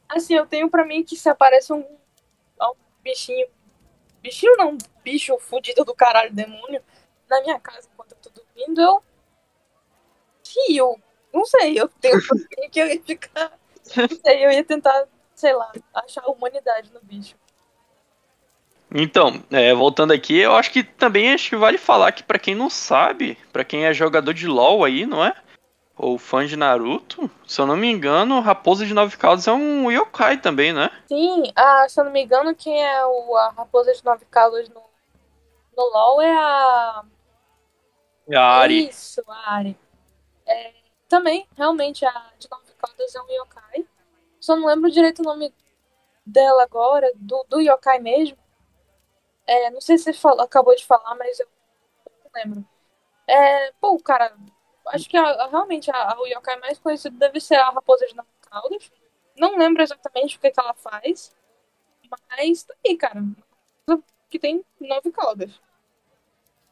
Assim, 0.08 0.34
eu 0.34 0.46
tenho 0.46 0.70
pra 0.70 0.84
mim 0.84 1.02
que 1.02 1.16
se 1.16 1.28
aparece 1.28 1.72
um, 1.72 1.80
um 1.80 2.74
bichinho. 3.02 3.48
Bichinho 4.22 4.56
não, 4.56 4.78
bicho 5.02 5.36
fudido 5.38 5.84
do 5.84 5.94
caralho, 5.94 6.32
demônio, 6.32 6.82
na 7.28 7.40
minha 7.42 7.58
casa 7.58 7.88
enquanto 7.92 8.12
eu 8.12 8.18
tô 8.18 8.30
dormindo, 8.30 8.80
eu. 8.80 9.02
Fio. 10.44 10.96
Não 11.32 11.44
sei, 11.44 11.78
eu 11.78 11.88
tenho 11.88 12.20
pra 12.26 12.36
mim 12.36 12.70
que 12.70 12.80
eu 12.80 12.86
ia 12.86 13.02
ficar. 13.02 13.52
Não 13.96 14.08
sei, 14.24 14.44
eu 14.44 14.50
ia 14.50 14.64
tentar, 14.64 15.06
sei 15.34 15.52
lá, 15.52 15.72
achar 15.94 16.22
a 16.24 16.30
humanidade 16.30 16.92
no 16.92 17.00
bicho. 17.00 17.36
Então, 18.90 19.44
é, 19.50 19.74
voltando 19.74 20.12
aqui, 20.12 20.38
eu 20.38 20.54
acho 20.54 20.70
que 20.70 20.82
também 20.82 21.32
acho 21.32 21.50
que 21.50 21.56
vale 21.56 21.76
falar 21.76 22.12
que 22.12 22.22
para 22.22 22.38
quem 22.38 22.54
não 22.54 22.70
sabe, 22.70 23.36
para 23.52 23.64
quem 23.64 23.84
é 23.84 23.92
jogador 23.92 24.32
de 24.32 24.46
LoL 24.46 24.84
aí, 24.84 25.04
não 25.04 25.22
é? 25.22 25.34
Ou 25.98 26.16
fã 26.16 26.46
de 26.46 26.56
Naruto, 26.56 27.28
se 27.44 27.60
eu 27.60 27.66
não 27.66 27.76
me 27.76 27.90
engano, 27.90 28.38
Raposa 28.38 28.86
de 28.86 28.94
Nove 28.94 29.16
Caudas 29.16 29.48
é 29.48 29.52
um 29.52 29.90
yokai 29.90 30.40
também, 30.40 30.72
né? 30.72 30.90
Sim, 31.08 31.52
ah, 31.56 31.86
se 31.88 31.98
eu 31.98 32.04
não 32.04 32.12
me 32.12 32.22
engano, 32.22 32.54
quem 32.54 32.86
é 32.86 33.04
o, 33.04 33.36
a 33.36 33.50
Raposa 33.50 33.92
de 33.92 34.04
Nove 34.04 34.24
Caudas 34.26 34.68
no, 34.68 34.80
no 35.76 35.82
LoL 35.92 36.22
é 36.22 36.30
a... 36.30 37.04
É 38.30 38.36
a 38.36 38.44
Ari. 38.44 38.88
Isso, 38.88 39.24
a 39.26 39.54
Ari. 39.54 39.76
É, 40.46 40.72
também, 41.08 41.48
realmente, 41.56 42.06
a 42.06 42.30
de 42.38 42.48
Nove 42.48 42.72
Caudas 42.78 43.14
é 43.16 43.20
um 43.20 43.42
yokai. 43.42 43.84
Só 44.38 44.54
não 44.54 44.68
lembro 44.68 44.92
direito 44.92 45.18
o 45.18 45.24
nome 45.24 45.52
dela 46.24 46.62
agora, 46.62 47.10
do, 47.16 47.44
do 47.48 47.60
yokai 47.60 47.98
mesmo. 47.98 48.38
É, 49.44 49.68
não 49.70 49.80
sei 49.80 49.98
se 49.98 50.04
você 50.04 50.12
falou, 50.12 50.42
acabou 50.42 50.76
de 50.76 50.86
falar, 50.86 51.16
mas 51.16 51.40
eu 51.40 51.48
não 52.06 52.30
lembro. 52.36 52.64
É, 53.26 53.72
pô, 53.80 53.98
cara, 53.98 54.36
acho 54.88 55.08
que 55.08 55.16
a, 55.16 55.46
realmente 55.46 55.90
a, 55.90 56.12
a, 56.12 56.16
yokai 56.26 56.58
mais 56.60 56.78
conhecido 56.78 57.16
deve 57.16 57.40
ser 57.40 57.56
a 57.56 57.70
Raposa 57.70 58.06
de 58.06 58.14
Nove 58.14 58.28
Caudas. 58.50 58.90
Não 59.36 59.56
lembro 59.56 59.82
exatamente 59.82 60.36
o 60.36 60.40
que, 60.40 60.50
que 60.50 60.60
ela 60.60 60.74
faz, 60.74 61.34
mas 62.10 62.62
tá 62.62 62.74
aí, 62.84 62.96
cara. 62.96 63.22
Que 64.30 64.38
tem 64.38 64.62
nove 64.80 65.10
caudas. 65.10 65.50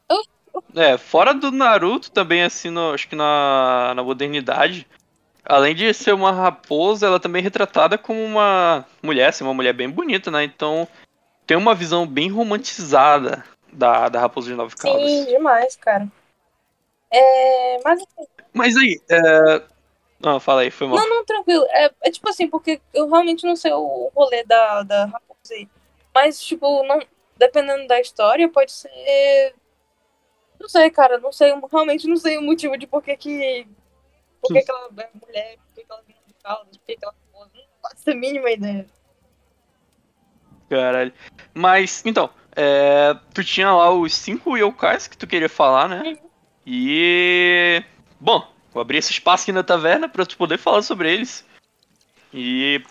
Eu. 0.09 0.63
É, 0.75 0.97
fora 0.97 1.33
do 1.33 1.51
Naruto 1.51 2.11
também, 2.11 2.43
assim, 2.43 2.69
no, 2.69 2.93
acho 2.93 3.07
que 3.07 3.15
na, 3.15 3.93
na 3.95 4.03
modernidade, 4.03 4.87
além 5.43 5.73
de 5.73 5.91
ser 5.93 6.13
uma 6.13 6.31
raposa, 6.31 7.07
ela 7.07 7.15
é 7.15 7.19
também 7.19 7.39
é 7.39 7.43
retratada 7.43 7.97
como 7.97 8.23
uma 8.23 8.85
mulher, 9.01 9.29
assim, 9.29 9.43
uma 9.43 9.53
mulher 9.53 9.73
bem 9.73 9.89
bonita, 9.89 10.29
né? 10.29 10.43
Então 10.43 10.87
tem 11.45 11.57
uma 11.57 11.73
visão 11.73 12.05
bem 12.05 12.29
romantizada 12.29 13.43
da, 13.71 14.09
da 14.09 14.19
Raposa 14.19 14.49
de 14.49 14.55
Nove 14.55 14.75
Caldas. 14.75 15.09
Sim, 15.09 15.25
demais, 15.25 15.75
cara. 15.75 16.07
É, 17.11 17.79
mas... 17.83 18.01
Assim, 18.01 18.27
mas 18.53 18.75
aí, 18.77 19.01
é... 19.09 19.63
Não, 20.19 20.39
fala 20.39 20.61
aí, 20.61 20.71
foi 20.71 20.87
mal. 20.87 20.97
Não, 20.97 21.09
não, 21.09 21.25
tranquilo. 21.25 21.65
É, 21.69 21.91
é 22.03 22.11
tipo 22.11 22.27
assim, 22.29 22.49
porque 22.49 22.81
eu 22.93 23.07
realmente 23.07 23.45
não 23.45 23.55
sei 23.55 23.71
o 23.71 24.11
rolê 24.15 24.43
da, 24.43 24.83
da 24.83 25.05
Raposa 25.05 25.53
aí. 25.53 25.69
Mas, 26.13 26.41
tipo, 26.41 26.83
não, 26.83 26.99
dependendo 27.37 27.87
da 27.87 27.99
história, 28.01 28.49
pode 28.49 28.71
ser... 28.71 29.53
Não 30.59 30.67
sei, 30.67 30.89
cara, 30.89 31.19
não 31.19 31.31
sei, 31.31 31.53
realmente 31.71 32.07
não 32.07 32.17
sei 32.17 32.37
o 32.37 32.41
motivo 32.41 32.77
de 32.77 32.87
por 32.87 33.03
que 33.03 33.15
que... 33.15 33.67
Por 34.41 34.53
que, 34.53 34.61
que 34.61 34.71
ela 34.71 34.89
é 34.97 35.09
mulher, 35.25 35.57
por 35.57 35.75
que, 35.75 35.83
que 35.83 35.91
ela 35.91 36.01
vem 36.07 36.15
de 36.25 36.33
caldas, 36.43 36.77
por 36.77 36.85
que, 36.85 36.95
que 36.95 37.05
ela... 37.05 37.15
Não 37.33 37.49
faço 37.81 38.09
a 38.09 38.15
mínima 38.15 38.49
ideia. 38.49 38.87
Caralho. 40.67 41.13
Mas, 41.53 42.03
então, 42.05 42.29
é, 42.55 43.15
tu 43.33 43.43
tinha 43.43 43.71
lá 43.71 43.91
os 43.91 44.15
cinco 44.15 44.57
yokais 44.57 45.07
que 45.07 45.17
tu 45.17 45.27
queria 45.27 45.47
falar, 45.47 45.87
né? 45.87 46.17
E. 46.69 47.81
Bom, 48.19 48.45
vou 48.73 48.81
abrir 48.81 48.97
esse 48.97 49.13
espaço 49.13 49.43
aqui 49.43 49.53
na 49.53 49.63
taverna 49.63 50.09
pra 50.09 50.25
tu 50.25 50.35
poder 50.35 50.57
falar 50.57 50.81
sobre 50.81 51.13
eles. 51.13 51.45
E. 52.33 52.83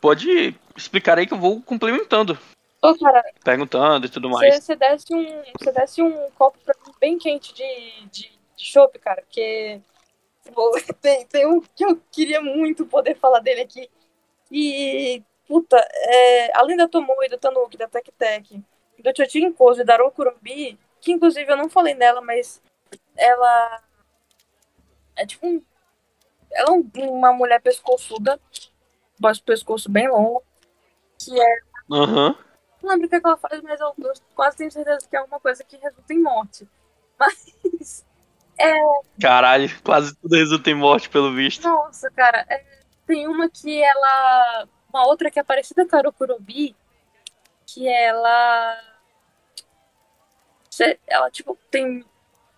Pode 0.00 0.58
explicar 0.74 1.18
aí 1.18 1.26
que 1.26 1.34
eu 1.34 1.38
vou 1.38 1.60
complementando. 1.60 2.38
Ô, 2.82 2.96
cara. 2.98 3.22
Perguntando 3.44 4.06
e 4.06 4.08
tudo 4.08 4.30
mais. 4.30 4.64
Você 4.64 4.74
desse 4.74 5.14
um, 5.14 5.42
você 5.58 5.70
desse 5.70 6.02
um 6.02 6.30
copo 6.30 6.56
pra 6.64 6.74
mim 6.86 6.94
bem 6.98 7.18
quente 7.18 7.52
de, 7.52 8.08
de, 8.10 8.32
de 8.56 8.64
chopp, 8.64 8.98
cara, 8.98 9.20
porque. 9.20 9.82
Tem, 11.00 11.26
tem 11.26 11.46
um 11.46 11.60
que 11.60 11.84
eu 11.84 12.00
queria 12.10 12.40
muito 12.40 12.84
poder 12.86 13.14
falar 13.14 13.38
dele 13.40 13.60
aqui. 13.60 13.88
E 14.50 15.22
puta, 15.46 15.76
é, 15.76 16.58
além 16.58 16.76
da 16.76 16.88
Tomoe, 16.88 17.28
do 17.28 17.38
Tanuki, 17.38 17.76
da 17.76 17.86
Tec 17.86 18.08
Tec, 18.18 18.50
do 18.98 19.16
Chotin 19.16 19.52
Kozo 19.52 19.82
e 19.82 19.84
da 19.84 19.96
Rokurobi, 19.96 20.76
que 21.00 21.12
inclusive 21.12 21.52
eu 21.52 21.56
não 21.56 21.68
falei 21.68 21.94
nela, 21.94 22.20
mas 22.20 22.60
ela 23.16 23.82
é 25.16 25.26
tipo 25.26 25.46
um, 25.46 25.62
ela 26.50 26.70
é 26.70 27.08
uma 27.08 27.32
mulher 27.32 27.60
pescoçuda, 27.60 28.40
pescoço 29.44 29.90
bem 29.90 30.08
longo, 30.08 30.42
que 31.18 31.38
é 31.40 31.58
uhum. 31.88 32.34
não 32.82 32.90
lembro 32.90 33.06
o 33.06 33.08
que, 33.08 33.16
é 33.16 33.20
que 33.20 33.26
ela 33.26 33.36
faz, 33.36 33.62
mas 33.62 33.80
eu, 33.80 33.94
eu, 33.98 34.12
quase 34.34 34.56
tenho 34.56 34.70
certeza 34.70 35.06
que 35.08 35.16
é 35.16 35.22
uma 35.22 35.40
coisa 35.40 35.62
que 35.64 35.76
resulta 35.76 36.14
em 36.14 36.22
morte. 36.22 36.68
Mas 37.20 38.06
é... 38.58 38.78
Caralho, 39.20 39.68
quase 39.82 40.16
tudo 40.16 40.34
resulta 40.34 40.70
em 40.70 40.74
morte 40.74 41.10
pelo 41.10 41.34
visto. 41.34 41.68
Nossa, 41.68 42.10
cara, 42.10 42.46
é, 42.48 42.64
tem 43.06 43.28
uma 43.28 43.50
que 43.50 43.82
ela 43.82 44.66
uma 44.92 45.06
outra 45.06 45.30
que 45.30 45.38
é 45.38 45.42
parecida 45.42 45.86
com 45.86 45.96
a 45.96 46.00
Arukurobi, 46.00 46.76
que 47.66 47.88
ela. 47.88 48.78
Ela, 51.06 51.30
tipo, 51.30 51.58
tem 51.70 52.04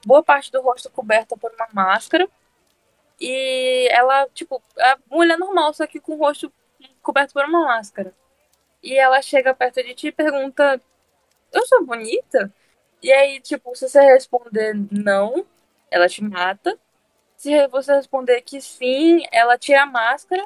boa 0.07 0.23
parte 0.23 0.51
do 0.53 0.61
rosto 0.63 0.91
coberta 0.91 1.37
por 1.37 1.53
uma 1.53 1.69
máscara. 1.73 2.29
E 3.21 3.89
ela, 3.91 4.29
tipo, 4.35 4.63
é 4.79 4.97
mulher 5.11 5.39
normal, 5.39 5.73
só 5.75 5.87
que 5.87 6.01
com 6.01 6.15
o 6.15 6.19
rosto 6.19 6.53
coberto 7.03 7.33
por 7.35 7.45
uma 7.45 7.67
máscara. 7.67 8.15
E 8.83 8.99
ela 8.99 9.23
chega 9.23 9.55
perto 9.55 9.83
de 9.83 9.95
ti 9.95 10.09
e 10.09 10.13
pergunta: 10.13 10.81
Eu 11.53 11.67
sou 11.67 11.85
bonita? 11.85 12.53
E 13.03 13.13
aí, 13.13 13.41
tipo, 13.41 13.75
se 13.77 13.89
você 13.89 14.01
responder 14.01 14.75
não, 14.91 15.47
ela 15.91 16.09
te 16.09 16.23
mata. 16.23 16.79
Se 17.37 17.67
você 17.69 17.95
responder 17.95 18.43
que 18.43 18.61
sim, 18.61 19.25
ela 19.33 19.59
tira 19.59 19.83
a 19.83 19.87
máscara 19.87 20.45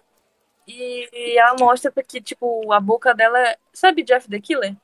e 0.66 1.38
ela 1.38 1.56
mostra 1.60 1.92
porque, 1.92 2.20
tipo, 2.20 2.72
a 2.72 2.80
boca 2.80 3.14
dela. 3.14 3.56
Sabe 3.72 4.02
Jeff 4.02 4.28
the 4.28 4.40
Killer? 4.40 4.76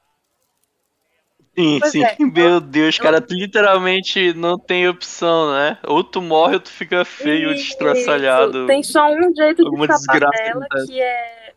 Sim, 1.55 1.79
pois 1.81 1.93
sim. 1.93 2.03
É. 2.03 2.17
Meu 2.19 2.61
Deus, 2.61 2.99
cara, 2.99 3.21
tu 3.21 3.35
literalmente 3.35 4.33
não 4.35 4.59
tem 4.59 4.88
opção, 4.88 5.53
né? 5.53 5.79
Ou 5.85 6.03
tu 6.03 6.23
morre 6.23 6.55
ou 6.55 6.61
tu 6.61 6.71
fica 6.71 7.05
feio, 7.05 7.53
Isso. 7.53 7.65
destraçalhado. 7.65 8.67
Tem 8.67 8.83
só 8.83 9.07
um 9.07 9.35
jeito 9.35 9.62
de 9.62 9.93
escapar 9.93 10.31
dela, 10.31 10.67
que 10.87 11.01
é. 11.01 11.55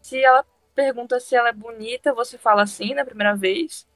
Se 0.00 0.22
ela 0.22 0.44
pergunta 0.74 1.20
se 1.20 1.36
ela 1.36 1.50
é 1.50 1.52
bonita, 1.52 2.14
você 2.14 2.38
fala 2.38 2.66
sim 2.66 2.94
na 2.94 3.04
primeira 3.04 3.36
vez. 3.36 3.86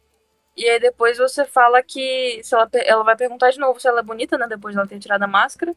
E 0.57 0.69
aí 0.69 0.79
depois 0.79 1.19
você 1.19 1.45
fala 1.45 1.83
que. 1.83 2.41
Se 2.43 2.55
ela, 2.55 2.69
ela 2.85 3.03
vai 3.03 3.17
perguntar 3.17 3.51
de 3.51 3.59
novo 3.59 3.81
se 3.81 3.89
ela 3.89 4.01
é 4.01 4.05
bonita, 4.05 4.37
né? 4.37 4.47
Depois 4.47 4.75
de 4.75 4.79
ela 4.79 4.89
ter 4.89 4.99
tirado 4.99 5.23
a 5.23 5.27
máscara. 5.27 5.75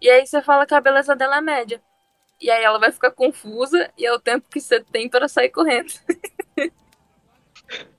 E 0.00 0.08
aí 0.08 0.26
você 0.26 0.40
fala 0.40 0.66
que 0.66 0.74
a 0.74 0.80
beleza 0.80 1.14
dela 1.14 1.38
é 1.38 1.40
média. 1.40 1.82
E 2.40 2.50
aí 2.50 2.62
ela 2.62 2.78
vai 2.78 2.92
ficar 2.92 3.10
confusa 3.10 3.90
e 3.98 4.06
é 4.06 4.12
o 4.12 4.20
tempo 4.20 4.48
que 4.48 4.60
você 4.60 4.80
tem 4.80 5.08
para 5.08 5.28
sair 5.28 5.50
correndo. 5.50 5.92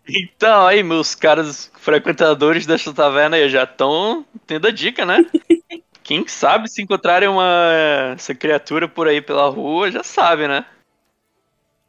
Então, 0.10 0.66
aí, 0.68 0.82
meus 0.84 1.14
caras 1.14 1.72
frequentadores 1.78 2.66
dessa 2.66 2.94
taverna 2.94 3.38
aí 3.38 3.50
já 3.50 3.64
estão 3.64 4.26
tendo 4.48 4.68
a 4.68 4.72
dica, 4.72 5.06
né? 5.06 5.18
Quem 6.04 6.28
sabe 6.28 6.68
se 6.68 6.82
encontrarem 6.82 7.30
uma 7.30 7.72
essa 8.14 8.34
criatura 8.34 8.88
por 8.88 9.08
aí 9.08 9.22
pela 9.22 9.48
rua, 9.50 9.92
já 9.92 10.04
sabe, 10.04 10.48
né? 10.48 10.66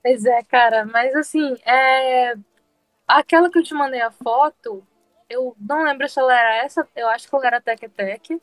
Pois 0.02 0.24
é, 0.24 0.42
cara, 0.42 0.85
mas 0.85 1.14
assim, 1.14 1.56
é... 1.64 2.35
aquela 3.09 3.50
que 3.50 3.59
eu 3.59 3.62
te 3.62 3.72
mandei 3.72 4.00
a 4.00 4.11
foto, 4.11 4.87
eu 5.28 5.56
não 5.59 5.85
lembro 5.85 6.09
se 6.09 6.18
ela 6.18 6.38
era 6.38 6.56
essa, 6.64 6.87
eu 6.94 7.09
acho 7.09 7.28
que 7.28 7.35
ela 7.35 7.46
era 7.46 7.61
Tec 7.61 7.88
Tec, 7.88 8.40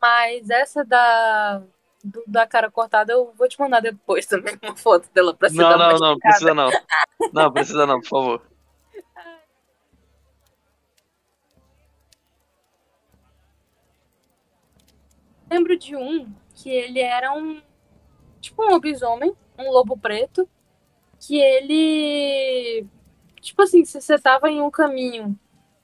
mas 0.00 0.48
essa 0.48 0.84
da 0.84 1.62
do, 2.02 2.22
da 2.26 2.46
cara 2.46 2.70
cortada, 2.70 3.12
eu 3.12 3.32
vou 3.36 3.48
te 3.48 3.60
mandar 3.60 3.80
depois 3.80 4.26
também 4.26 4.56
uma 4.62 4.76
foto 4.76 5.08
dela 5.12 5.34
pra 5.34 5.48
você 5.48 5.56
Não, 5.56 5.68
dar 5.68 5.76
uma 5.76 5.92
não, 5.92 5.98
não, 5.98 6.18
precisa 6.18 6.54
não. 6.54 6.70
Não, 7.32 7.52
precisa 7.52 7.86
não, 7.86 8.00
por 8.00 8.08
favor. 8.08 8.49
Lembro 15.50 15.76
de 15.76 15.96
um 15.96 16.32
que 16.54 16.70
ele 16.70 17.00
era 17.00 17.32
um 17.32 17.60
tipo 18.40 18.64
um 18.64 18.70
lobisomem, 18.70 19.34
um 19.58 19.70
lobo 19.70 19.98
preto, 19.98 20.48
que 21.20 21.38
ele 21.38 22.86
tipo 23.40 23.62
assim, 23.62 23.84
se 23.84 24.00
você 24.00 24.18
tava 24.18 24.50
em 24.50 24.60
um 24.62 24.70
caminho 24.70 25.38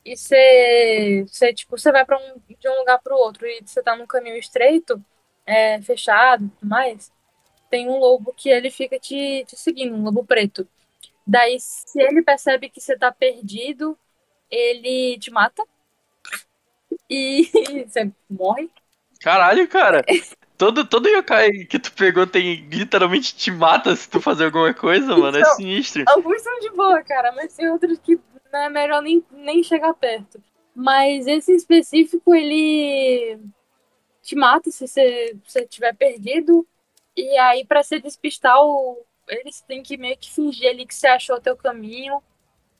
e 0.05 0.17
você, 0.17 1.25
você 1.29 1.55
tipo, 1.55 1.79
você 1.79 1.93
vai 1.93 2.05
para 2.05 2.19
um 2.19 2.41
de 2.59 2.69
um 2.69 2.79
lugar 2.79 3.01
para 3.03 3.15
o 3.15 3.19
outro 3.19 3.47
e 3.47 3.61
você 3.65 3.83
tá 3.83 3.97
num 3.97 4.07
caminho 4.07 4.37
estreito, 4.37 5.03
é, 5.47 5.81
fechado 5.83 6.51
tudo 6.59 6.69
mais, 6.69 7.13
tem 7.71 7.89
um 7.89 7.99
lobo 7.99 8.33
que 8.35 8.49
ele 8.51 8.71
fica 8.71 8.99
te, 8.99 9.45
te 9.47 9.57
seguindo, 9.57 9.95
um 9.97 10.05
lobo 10.05 10.25
preto. 10.25 10.69
Daí, 11.27 11.59
se 11.61 12.01
ele 12.01 12.23
percebe 12.23 12.71
que 12.71 12.81
você 12.81 12.97
tá 12.99 13.13
perdido, 13.13 13.99
ele 14.51 15.19
te 15.19 15.31
mata. 15.31 15.63
E 17.11 17.51
você 17.89 18.13
morre. 18.29 18.71
Caralho, 19.21 19.67
cara. 19.69 20.05
Todo, 20.57 20.87
todo 20.87 21.09
yokai 21.09 21.67
que 21.67 21.79
tu 21.79 21.93
pegou 21.93 22.27
tem 22.27 22.67
literalmente 22.71 23.37
te 23.37 23.51
mata 23.51 23.95
se 23.95 24.09
tu 24.09 24.21
fazer 24.21 24.47
alguma 24.47 24.73
coisa, 24.73 25.15
mano. 25.17 25.37
É 25.37 25.41
Então, 25.41 25.55
sinistro. 25.55 26.05
Alguns 26.09 26.41
são 26.41 26.59
de 26.61 26.71
boa, 26.71 27.03
cara, 27.03 27.33
mas 27.33 27.55
tem 27.55 27.69
outros 27.69 27.99
que 27.99 28.19
não 28.51 28.61
é 28.61 28.71
melhor 28.71 29.03
nem, 29.03 29.23
nem 29.31 29.63
chegar 29.63 29.93
perto. 29.95 30.43
Mas 30.75 31.27
esse 31.27 31.53
em 31.53 31.57
específico, 31.57 32.35
ele 32.35 33.39
te 34.23 34.35
mata 34.35 34.71
se 34.71 34.87
você, 34.87 35.37
se 35.45 35.53
você 35.53 35.67
tiver 35.67 35.95
perdido. 35.95 36.67
E 37.17 37.39
aí, 37.39 37.65
pra 37.65 37.83
se 37.83 38.01
despistar, 38.01 38.59
o, 38.59 39.05
eles 39.29 39.61
têm 39.63 39.83
que 39.83 39.97
meio 39.97 40.17
que 40.17 40.33
fingir 40.33 40.69
ali 40.69 40.87
que 40.87 40.95
você 40.95 41.07
achou 41.07 41.37
o 41.37 41.41
teu 41.41 41.57
caminho. 41.57 42.23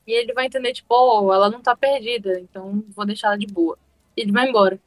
E 0.05 0.13
ele 0.13 0.33
vai 0.33 0.45
entender, 0.45 0.73
tipo, 0.73 0.95
oh, 0.95 1.33
ela 1.33 1.49
não 1.49 1.61
tá 1.61 1.75
perdida, 1.75 2.39
então 2.39 2.83
vou 2.89 3.05
deixar 3.05 3.27
ela 3.27 3.37
de 3.37 3.47
boa. 3.47 3.77
E 4.15 4.21
ele 4.21 4.31
vai 4.31 4.47
embora. 4.47 4.79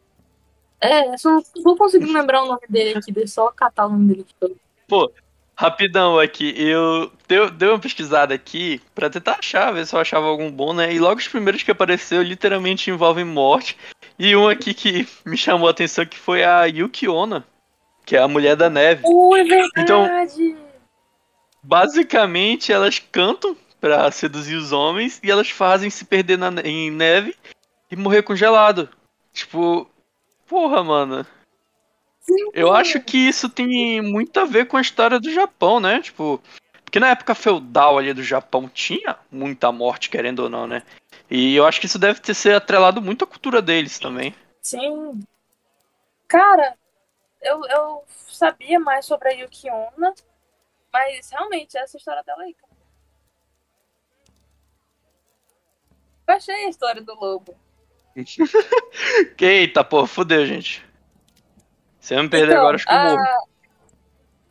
É, 0.80 1.16
só 1.18 1.30
não 1.30 1.42
vou 1.62 1.76
conseguir 1.76 2.10
lembrar 2.12 2.42
o 2.42 2.46
nome 2.46 2.62
dele 2.68 2.98
aqui, 2.98 3.12
deixa 3.12 3.24
eu 3.40 3.44
só 3.44 3.52
catar 3.52 3.86
o 3.86 3.90
nome 3.90 4.08
dele 4.08 4.26
aqui. 4.40 4.56
Pô, 4.88 5.12
rapidão 5.54 6.18
aqui. 6.18 6.54
Eu 6.56 7.12
dei, 7.28 7.50
dei 7.50 7.68
uma 7.68 7.78
pesquisada 7.78 8.34
aqui 8.34 8.80
pra 8.94 9.10
tentar 9.10 9.36
achar, 9.38 9.72
ver 9.72 9.86
se 9.86 9.94
eu 9.94 10.00
achava 10.00 10.26
algum 10.26 10.50
bom, 10.50 10.72
né? 10.72 10.92
E 10.92 10.98
logo 10.98 11.20
os 11.20 11.28
primeiros 11.28 11.62
que 11.62 11.70
apareceu 11.70 12.22
literalmente 12.22 12.90
envolvem 12.90 13.24
morte. 13.24 13.76
E 14.18 14.34
um 14.34 14.48
aqui 14.48 14.72
que 14.72 15.06
me 15.24 15.36
chamou 15.36 15.68
a 15.68 15.70
atenção 15.70 16.06
que 16.06 16.18
foi 16.18 16.42
a 16.42 16.64
Yuki 16.64 17.08
Onna, 17.08 17.44
que 18.06 18.16
é 18.16 18.20
a 18.20 18.28
mulher 18.28 18.56
da 18.56 18.70
neve. 18.70 19.02
Uh, 19.04 19.36
é 19.36 19.44
verdade! 19.44 19.72
Então- 19.76 20.08
Basicamente, 21.62 22.72
elas 22.72 22.98
cantam 22.98 23.54
pra 23.80 24.10
seduzir 24.10 24.56
os 24.56 24.72
homens 24.72 25.20
e 25.22 25.30
elas 25.30 25.50
fazem 25.50 25.90
se 25.90 26.04
perder 26.04 26.38
na, 26.38 26.48
em 26.64 26.90
neve 26.90 27.34
e 27.90 27.96
morrer 27.96 28.22
congelado. 28.22 28.88
Tipo, 29.32 29.89
porra, 30.50 30.82
mano. 30.82 31.24
Eu 32.52 32.72
acho 32.74 33.00
que 33.00 33.16
isso 33.16 33.48
tem 33.48 34.02
muito 34.02 34.38
a 34.40 34.44
ver 34.44 34.66
com 34.66 34.76
a 34.76 34.80
história 34.80 35.20
do 35.20 35.32
Japão, 35.32 35.78
né? 35.78 36.02
Tipo, 36.02 36.42
porque 36.84 36.98
na 36.98 37.10
época 37.10 37.36
feudal 37.36 37.96
ali 37.96 38.12
do 38.12 38.22
Japão 38.22 38.68
tinha 38.68 39.16
muita 39.30 39.70
morte, 39.70 40.10
querendo 40.10 40.40
ou 40.40 40.50
não, 40.50 40.66
né? 40.66 40.82
E 41.30 41.54
eu 41.54 41.64
acho 41.64 41.80
que 41.80 41.86
isso 41.86 41.98
deve 41.98 42.20
ter 42.20 42.34
sido 42.34 42.56
atrelado 42.56 43.00
muito 43.00 43.24
à 43.24 43.26
cultura 43.26 43.62
deles 43.62 44.00
também. 44.00 44.34
Sim. 44.60 45.20
Cara, 46.26 46.76
eu, 47.40 47.64
eu 47.66 48.04
sabia 48.08 48.80
mais 48.80 49.06
sobre 49.06 49.28
a 49.28 49.32
Yuki 49.32 49.70
Onna, 49.70 50.12
mas 50.92 51.30
realmente 51.30 51.78
essa 51.78 51.96
história 51.96 52.24
dela 52.24 52.42
aí, 52.42 52.54
cara. 52.54 52.70
Eu 56.26 56.34
achei 56.34 56.66
a 56.66 56.68
história 56.68 57.02
do 57.02 57.14
lobo. 57.14 57.56
Eita, 59.40 59.84
pô, 59.84 60.06
fudeu, 60.06 60.44
gente. 60.46 60.82
Se 62.00 62.14
eu 62.14 62.22
me 62.22 62.28
perder 62.28 62.54
Então, 62.54 62.56
agora, 62.56 62.76
acho 62.76 62.86
que 62.86 62.94
eu 62.94 62.98
a- 62.98 63.00
morro. 63.00 63.30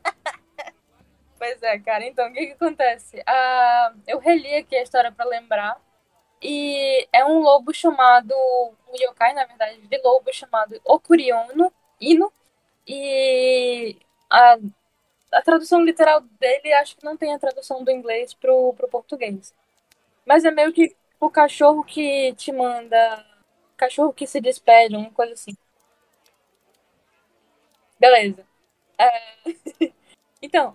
Pois 1.38 1.62
é, 1.64 1.80
cara. 1.80 2.06
Então, 2.06 2.30
o 2.30 2.34
que 2.34 2.48
que 2.48 2.54
acontece? 2.54 3.22
Ah, 3.26 3.94
eu 4.08 4.20
reli 4.20 4.56
aqui 4.56 4.76
a 4.76 4.84
história 4.84 5.12
pra 5.12 5.26
lembrar. 5.26 5.80
E 6.42 7.08
é 7.14 7.26
um 7.26 7.40
lobo 7.42 7.74
chamado. 7.74 8.34
Um 8.90 8.96
yokai, 8.98 9.34
na 9.34 9.46
verdade, 9.46 9.82
de 9.88 9.98
lobo 10.04 10.34
chamado 10.34 10.80
Okuriono 10.86 11.74
Ino. 12.02 12.32
E 12.88 13.98
a, 14.30 14.58
a 15.34 15.42
tradução 15.44 15.84
literal 15.84 16.22
dele, 16.22 16.74
acho 16.74 16.98
que 16.98 17.06
não 17.06 17.18
tem 17.18 17.34
a 17.34 17.40
tradução 17.40 17.84
do 17.84 17.92
inglês 17.92 18.34
pro, 18.34 18.74
pro 18.76 18.90
português. 18.90 19.54
Mas 20.26 20.46
é 20.46 20.52
meio 20.52 20.74
que 20.74 20.96
o 21.20 21.30
cachorro 21.30 21.84
que 21.84 22.34
te 22.36 22.52
manda. 22.52 23.26
Cachorro 23.80 24.14
que 24.14 24.28
se 24.28 24.42
despede, 24.42 24.96
uma 24.96 25.10
coisa 25.12 25.34
assim. 25.34 25.56
Beleza. 28.00 28.46
É, 28.98 29.10
Então, 30.42 30.74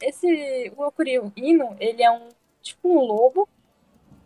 esse 0.00 0.72
o 0.76 0.86
Okuryu 0.86 1.32
Ino, 1.36 1.76
ele 1.78 2.02
é 2.02 2.10
um 2.10 2.28
tipo 2.62 2.88
um 2.88 3.04
lobo 3.04 3.48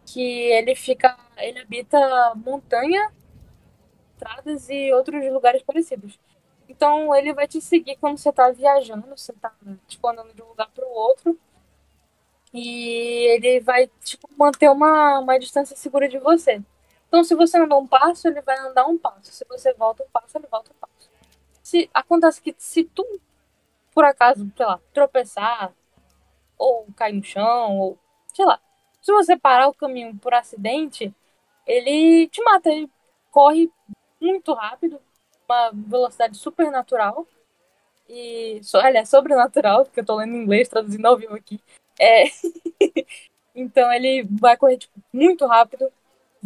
que 0.07 0.21
ele 0.23 0.75
fica, 0.77 1.19
ele 1.39 1.61
habita 1.61 1.99
montanha, 2.37 3.12
estradas 4.15 4.69
e 4.71 4.93
outros 4.93 5.25
lugares 5.33 5.62
parecidos. 5.62 6.19
Então, 6.69 7.15
ele 7.15 7.33
vai 7.33 7.47
te 7.49 7.61
seguir 7.61 7.97
quando 7.97 8.19
você 8.19 8.33
tá 8.33 8.51
viajando, 8.51 9.07
você 9.09 9.33
tá 9.35 9.53
tipo 9.87 10.09
andando 10.09 10.35
de 10.35 10.43
um 10.43 10.49
lugar 10.49 10.71
pro 10.73 10.89
outro. 10.89 11.39
E 12.53 13.27
ele 13.35 13.61
vai 13.61 13.89
tipo 14.03 14.29
manter 14.37 14.69
uma, 14.71 15.19
uma 15.19 15.39
distância 15.39 15.77
segura 15.77 16.09
de 16.09 16.19
você. 16.19 16.62
Então, 17.09 17.25
se 17.25 17.35
você 17.35 17.59
andar 17.59 17.77
um 17.79 17.87
passo, 17.87 18.29
ele 18.29 18.40
vai 18.42 18.59
andar 18.59 18.87
um 18.87 18.99
passo. 18.99 19.33
Se 19.33 19.45
você 19.49 19.73
volta 19.75 20.03
um 20.05 20.09
passo, 20.11 20.37
ele 20.38 20.47
volta 20.51 20.71
um 20.73 20.75
passo. 20.81 21.11
Se 21.62 21.90
acontece 21.95 22.40
que 22.42 22.55
se 22.59 22.85
tu 22.85 23.05
por 23.95 24.05
acaso, 24.05 24.47
sei 24.57 24.66
lá, 24.66 24.81
tropeçar, 24.92 25.73
ou 26.59 26.87
cair 26.97 27.14
no 27.14 27.23
chão, 27.25 27.79
ou 27.79 27.99
sei 28.35 28.45
lá. 28.45 28.61
Se 29.01 29.12
você 29.12 29.37
parar 29.37 29.69
o 29.69 29.75
caminho 29.75 30.16
por 30.19 30.35
acidente, 30.35 31.14
ele 31.66 32.29
te 32.29 32.42
mata, 32.42 32.71
ele 32.71 32.90
corre 33.31 33.71
muito 34.21 34.53
rápido, 34.55 35.01
uma 35.49 35.71
velocidade 35.73 36.37
super 36.37 36.71
natural. 36.71 37.27
E, 38.09 38.61
so- 38.62 38.79
aliás, 38.79 39.09
sobrenatural, 39.09 39.85
porque 39.85 40.01
eu 40.01 40.05
tô 40.07 40.16
lendo 40.16 40.35
em 40.35 40.42
inglês, 40.42 40.69
traduzindo 40.69 41.07
ao 41.07 41.16
vivo 41.16 41.35
aqui. 41.35 41.61
É... 41.99 42.25
então 43.55 43.92
ele 43.92 44.25
vai 44.31 44.57
correr 44.57 44.79
tipo, 44.79 45.01
muito 45.12 45.47
rápido, 45.47 45.90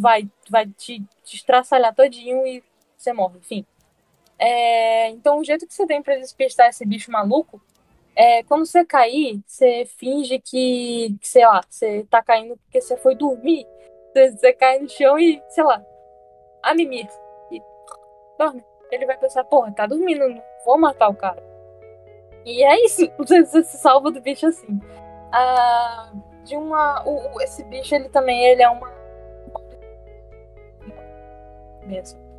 vai, 0.01 0.29
vai 0.49 0.67
te, 0.67 1.03
te 1.25 1.37
estraçalhar 1.37 1.95
todinho 1.95 2.47
e 2.47 2.63
você 2.97 3.13
morre, 3.13 3.39
enfim. 3.39 3.65
É, 4.39 5.09
então, 5.11 5.39
o 5.39 5.45
jeito 5.45 5.67
que 5.67 5.75
você 5.75 5.87
tem 5.87 6.03
pra 6.03 6.17
despistar 6.17 6.69
esse 6.69 6.85
bicho 6.87 7.11
maluco 7.13 7.61
é 8.17 8.43
quando 8.45 8.67
você 8.67 8.85
cair, 8.85 9.41
você 9.47 9.85
finge 9.85 10.39
que, 10.39 11.17
que, 11.21 11.29
sei 11.29 11.47
lá, 11.47 11.61
você 11.69 12.07
tá 12.11 12.23
caindo 12.23 12.57
porque 12.57 12.81
você 12.81 12.97
foi 12.97 13.15
dormir. 13.15 13.67
Você, 14.13 14.33
você 14.33 14.53
cai 14.53 14.79
no 14.79 14.89
chão 14.89 15.19
e, 15.19 15.43
sei 15.51 15.63
lá, 15.63 15.83
a 16.63 16.75
mimir. 16.75 17.09
E 17.53 17.63
dorme. 18.39 18.65
Ele 18.91 19.07
vai 19.07 19.17
pensar, 19.17 19.45
porra, 19.45 19.73
tá 19.73 19.87
dormindo, 19.87 20.29
não 20.29 20.43
vou 20.65 20.79
matar 20.79 21.09
o 21.09 21.15
cara. 21.15 21.43
E 22.45 22.65
é 22.65 22.85
isso, 22.85 23.09
você, 23.19 23.45
você 23.45 23.63
se 23.63 23.79
salva 23.79 24.11
do 24.11 24.21
bicho 24.21 24.47
assim. 24.47 24.81
Ah, 25.33 26.11
de 26.45 26.57
uma. 26.57 27.07
O- 27.07 27.41
esse 27.41 27.63
bicho, 27.65 27.95
ele 27.95 28.09
também 28.09 28.43
ele 28.45 28.63
é 28.63 28.69
uma. 28.69 28.91
Mesmo 31.91 32.31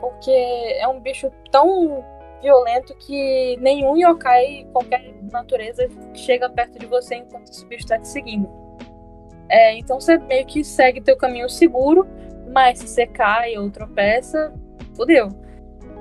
porque 0.00 0.30
é 0.30 0.88
um 0.88 0.98
bicho 0.98 1.30
tão 1.52 2.04
violento 2.42 2.94
que 2.96 3.56
nenhum 3.60 3.96
yokai, 3.96 4.66
qualquer 4.72 5.14
natureza, 5.30 5.86
chega 6.14 6.48
perto 6.48 6.78
de 6.78 6.86
você 6.86 7.16
enquanto 7.16 7.48
esse 7.48 7.66
bicho 7.66 7.86
tá 7.86 7.98
te 7.98 8.08
seguindo. 8.08 8.48
É, 9.48 9.76
então 9.76 10.00
você 10.00 10.16
meio 10.16 10.46
que 10.46 10.64
segue 10.64 11.00
teu 11.00 11.16
caminho 11.16 11.48
seguro, 11.50 12.06
mas 12.52 12.78
se 12.78 12.88
você 12.88 13.06
cai 13.06 13.58
ou 13.58 13.70
tropeça, 13.70 14.52
fodeu. 14.96 15.28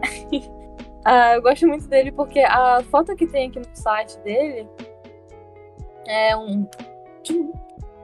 Ah, 1.06 1.36
eu 1.36 1.42
gosto 1.42 1.66
muito 1.66 1.88
dele 1.88 2.12
porque 2.12 2.42
a 2.42 2.84
foto 2.92 3.16
que 3.16 3.26
tem 3.26 3.48
aqui 3.48 3.58
no 3.58 3.66
site 3.74 4.20
dele 4.20 4.68
é 6.06 6.36
um. 6.36 6.68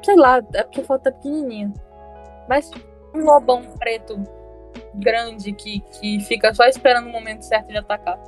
Sei 0.01 0.15
lá, 0.15 0.37
é 0.53 0.63
porque 0.63 0.79
a 0.79 0.83
foto 0.85 1.03
tá 1.03 1.11
pequenininha. 1.11 1.73
Mas 2.47 2.71
um 3.13 3.19
lobão 3.19 3.63
preto 3.77 4.23
grande 4.93 5.51
que, 5.53 5.79
que 5.79 6.19
fica 6.21 6.53
só 6.53 6.65
esperando 6.65 7.07
o 7.07 7.11
momento 7.11 7.43
certo 7.43 7.67
de 7.67 7.77
atacar. 7.77 8.19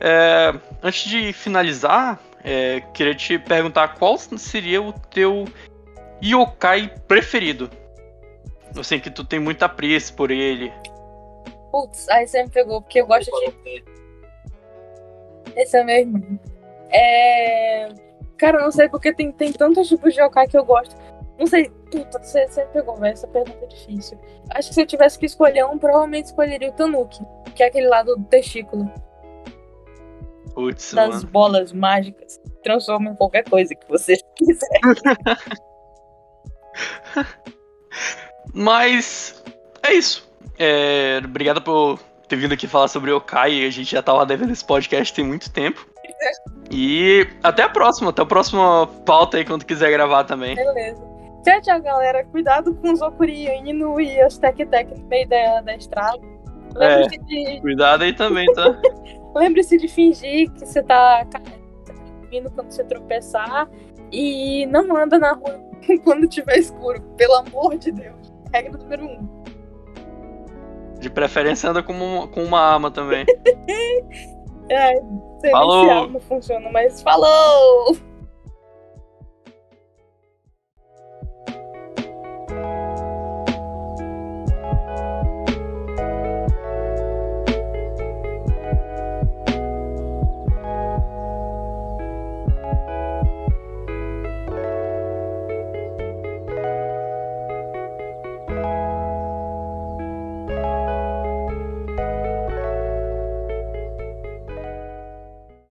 É, 0.00 0.52
antes 0.82 1.08
de 1.08 1.32
finalizar, 1.32 2.20
é, 2.44 2.80
queria 2.92 3.14
te 3.14 3.38
perguntar 3.38 3.96
qual 3.98 4.16
seria 4.18 4.80
o 4.80 4.92
teu 4.92 5.46
yokai 6.22 6.92
preferido? 7.08 7.70
Assim, 8.78 9.00
que 9.00 9.10
tu 9.10 9.24
tem 9.24 9.40
muita 9.40 9.66
apreço 9.66 10.14
por 10.14 10.30
ele. 10.30 10.72
Putz, 11.72 12.08
aí 12.08 12.26
você 12.26 12.42
me 12.42 12.50
pegou, 12.50 12.82
porque 12.82 13.00
eu 13.00 13.06
gosto 13.06 13.30
de. 13.30 13.84
Esse 15.56 15.78
é 15.78 15.84
meu 15.84 15.96
irmão. 15.96 16.38
É. 16.90 17.88
Cara, 18.36 18.58
eu 18.58 18.64
não 18.64 18.70
sei 18.70 18.88
porque 18.88 19.14
tem, 19.14 19.32
tem 19.32 19.52
tantos 19.52 19.88
tipos 19.88 20.12
de 20.12 20.20
yokai 20.20 20.46
que 20.46 20.58
eu 20.58 20.64
gosto. 20.64 20.94
Não 21.38 21.46
sei, 21.46 21.70
puta, 21.90 22.18
você, 22.18 22.46
você 22.46 22.64
me 22.64 22.70
pegou, 22.72 22.96
velho. 22.96 23.12
Essa 23.12 23.26
pergunta 23.26 23.64
é 23.64 23.66
difícil. 23.66 24.18
Acho 24.50 24.68
que 24.68 24.74
se 24.74 24.80
eu 24.80 24.86
tivesse 24.86 25.18
que 25.18 25.26
escolher 25.26 25.64
um, 25.66 25.78
provavelmente 25.78 26.26
escolheria 26.26 26.70
o 26.70 26.72
Tanuki, 26.72 27.24
que 27.54 27.62
é 27.62 27.66
aquele 27.66 27.88
lado 27.88 28.16
do 28.16 28.24
testículo. 28.24 28.90
Putz, 30.54 30.94
das 30.94 31.16
mano. 31.16 31.26
bolas 31.28 31.72
mágicas. 31.72 32.40
Transforma 32.62 33.10
em 33.10 33.14
qualquer 33.14 33.44
coisa 33.44 33.74
que 33.74 33.86
você 33.88 34.16
quiser. 34.34 34.80
Mas 38.54 39.42
é 39.82 39.92
isso. 39.92 40.26
É, 40.58 41.20
obrigado 41.22 41.60
por 41.60 41.98
ter 42.26 42.36
vindo 42.36 42.54
aqui 42.54 42.66
falar 42.66 42.88
sobre 42.88 43.10
Yokai. 43.10 43.66
A 43.66 43.70
gente 43.70 43.92
já 43.92 44.02
tava 44.02 44.24
devendo 44.24 44.52
esse 44.52 44.64
podcast 44.64 45.12
tem 45.12 45.24
muito 45.24 45.50
tempo. 45.50 45.86
E 46.68 47.28
até 47.44 47.62
a 47.62 47.68
próxima, 47.68 48.10
até 48.10 48.22
a 48.22 48.26
próxima 48.26 48.88
pauta 49.06 49.36
aí 49.36 49.44
quando 49.44 49.64
quiser 49.64 49.88
gravar 49.92 50.24
também. 50.24 50.56
Beleza. 50.56 51.15
Tchau, 51.62 51.80
galera. 51.80 52.24
Cuidado 52.24 52.74
com 52.74 52.92
os 52.92 53.00
Okuri 53.00 53.46
Inu 53.64 54.00
e 54.00 54.24
os 54.24 54.36
Tec 54.36 54.56
Tec 54.66 54.90
no 54.90 55.06
meio 55.06 55.28
da, 55.28 55.60
da 55.60 55.76
estrada. 55.76 56.18
Lembre-se 56.74 57.18
de, 57.18 57.60
Cuidado 57.60 58.02
aí 58.02 58.12
também, 58.12 58.46
tá? 58.52 58.76
lembre-se 59.34 59.78
de 59.78 59.88
fingir 59.88 60.50
que 60.52 60.66
você 60.66 60.82
tá 60.82 61.24
vindo 62.30 62.50
quando 62.50 62.70
você 62.70 62.84
tropeçar. 62.84 63.68
E 64.10 64.66
não 64.66 64.96
anda 64.96 65.18
na 65.18 65.32
rua 65.32 65.60
quando 66.04 66.28
tiver 66.28 66.58
escuro, 66.58 67.00
pelo 67.16 67.34
amor 67.34 67.78
de 67.78 67.92
Deus. 67.92 68.32
Regra 68.52 68.76
número 68.76 69.04
um. 69.04 69.28
De 70.98 71.08
preferência 71.08 71.70
anda 71.70 71.82
com 71.82 71.92
uma, 71.92 72.28
com 72.28 72.42
uma 72.42 72.60
arma 72.60 72.90
também. 72.90 73.24
É, 74.68 74.94
sei 74.94 75.04
nem 75.44 75.52
Falou. 75.52 75.84
se 75.84 75.90
a 75.90 75.98
arma 76.00 76.18
funciona, 76.18 76.70
mas 76.72 77.00
falou! 77.00 77.96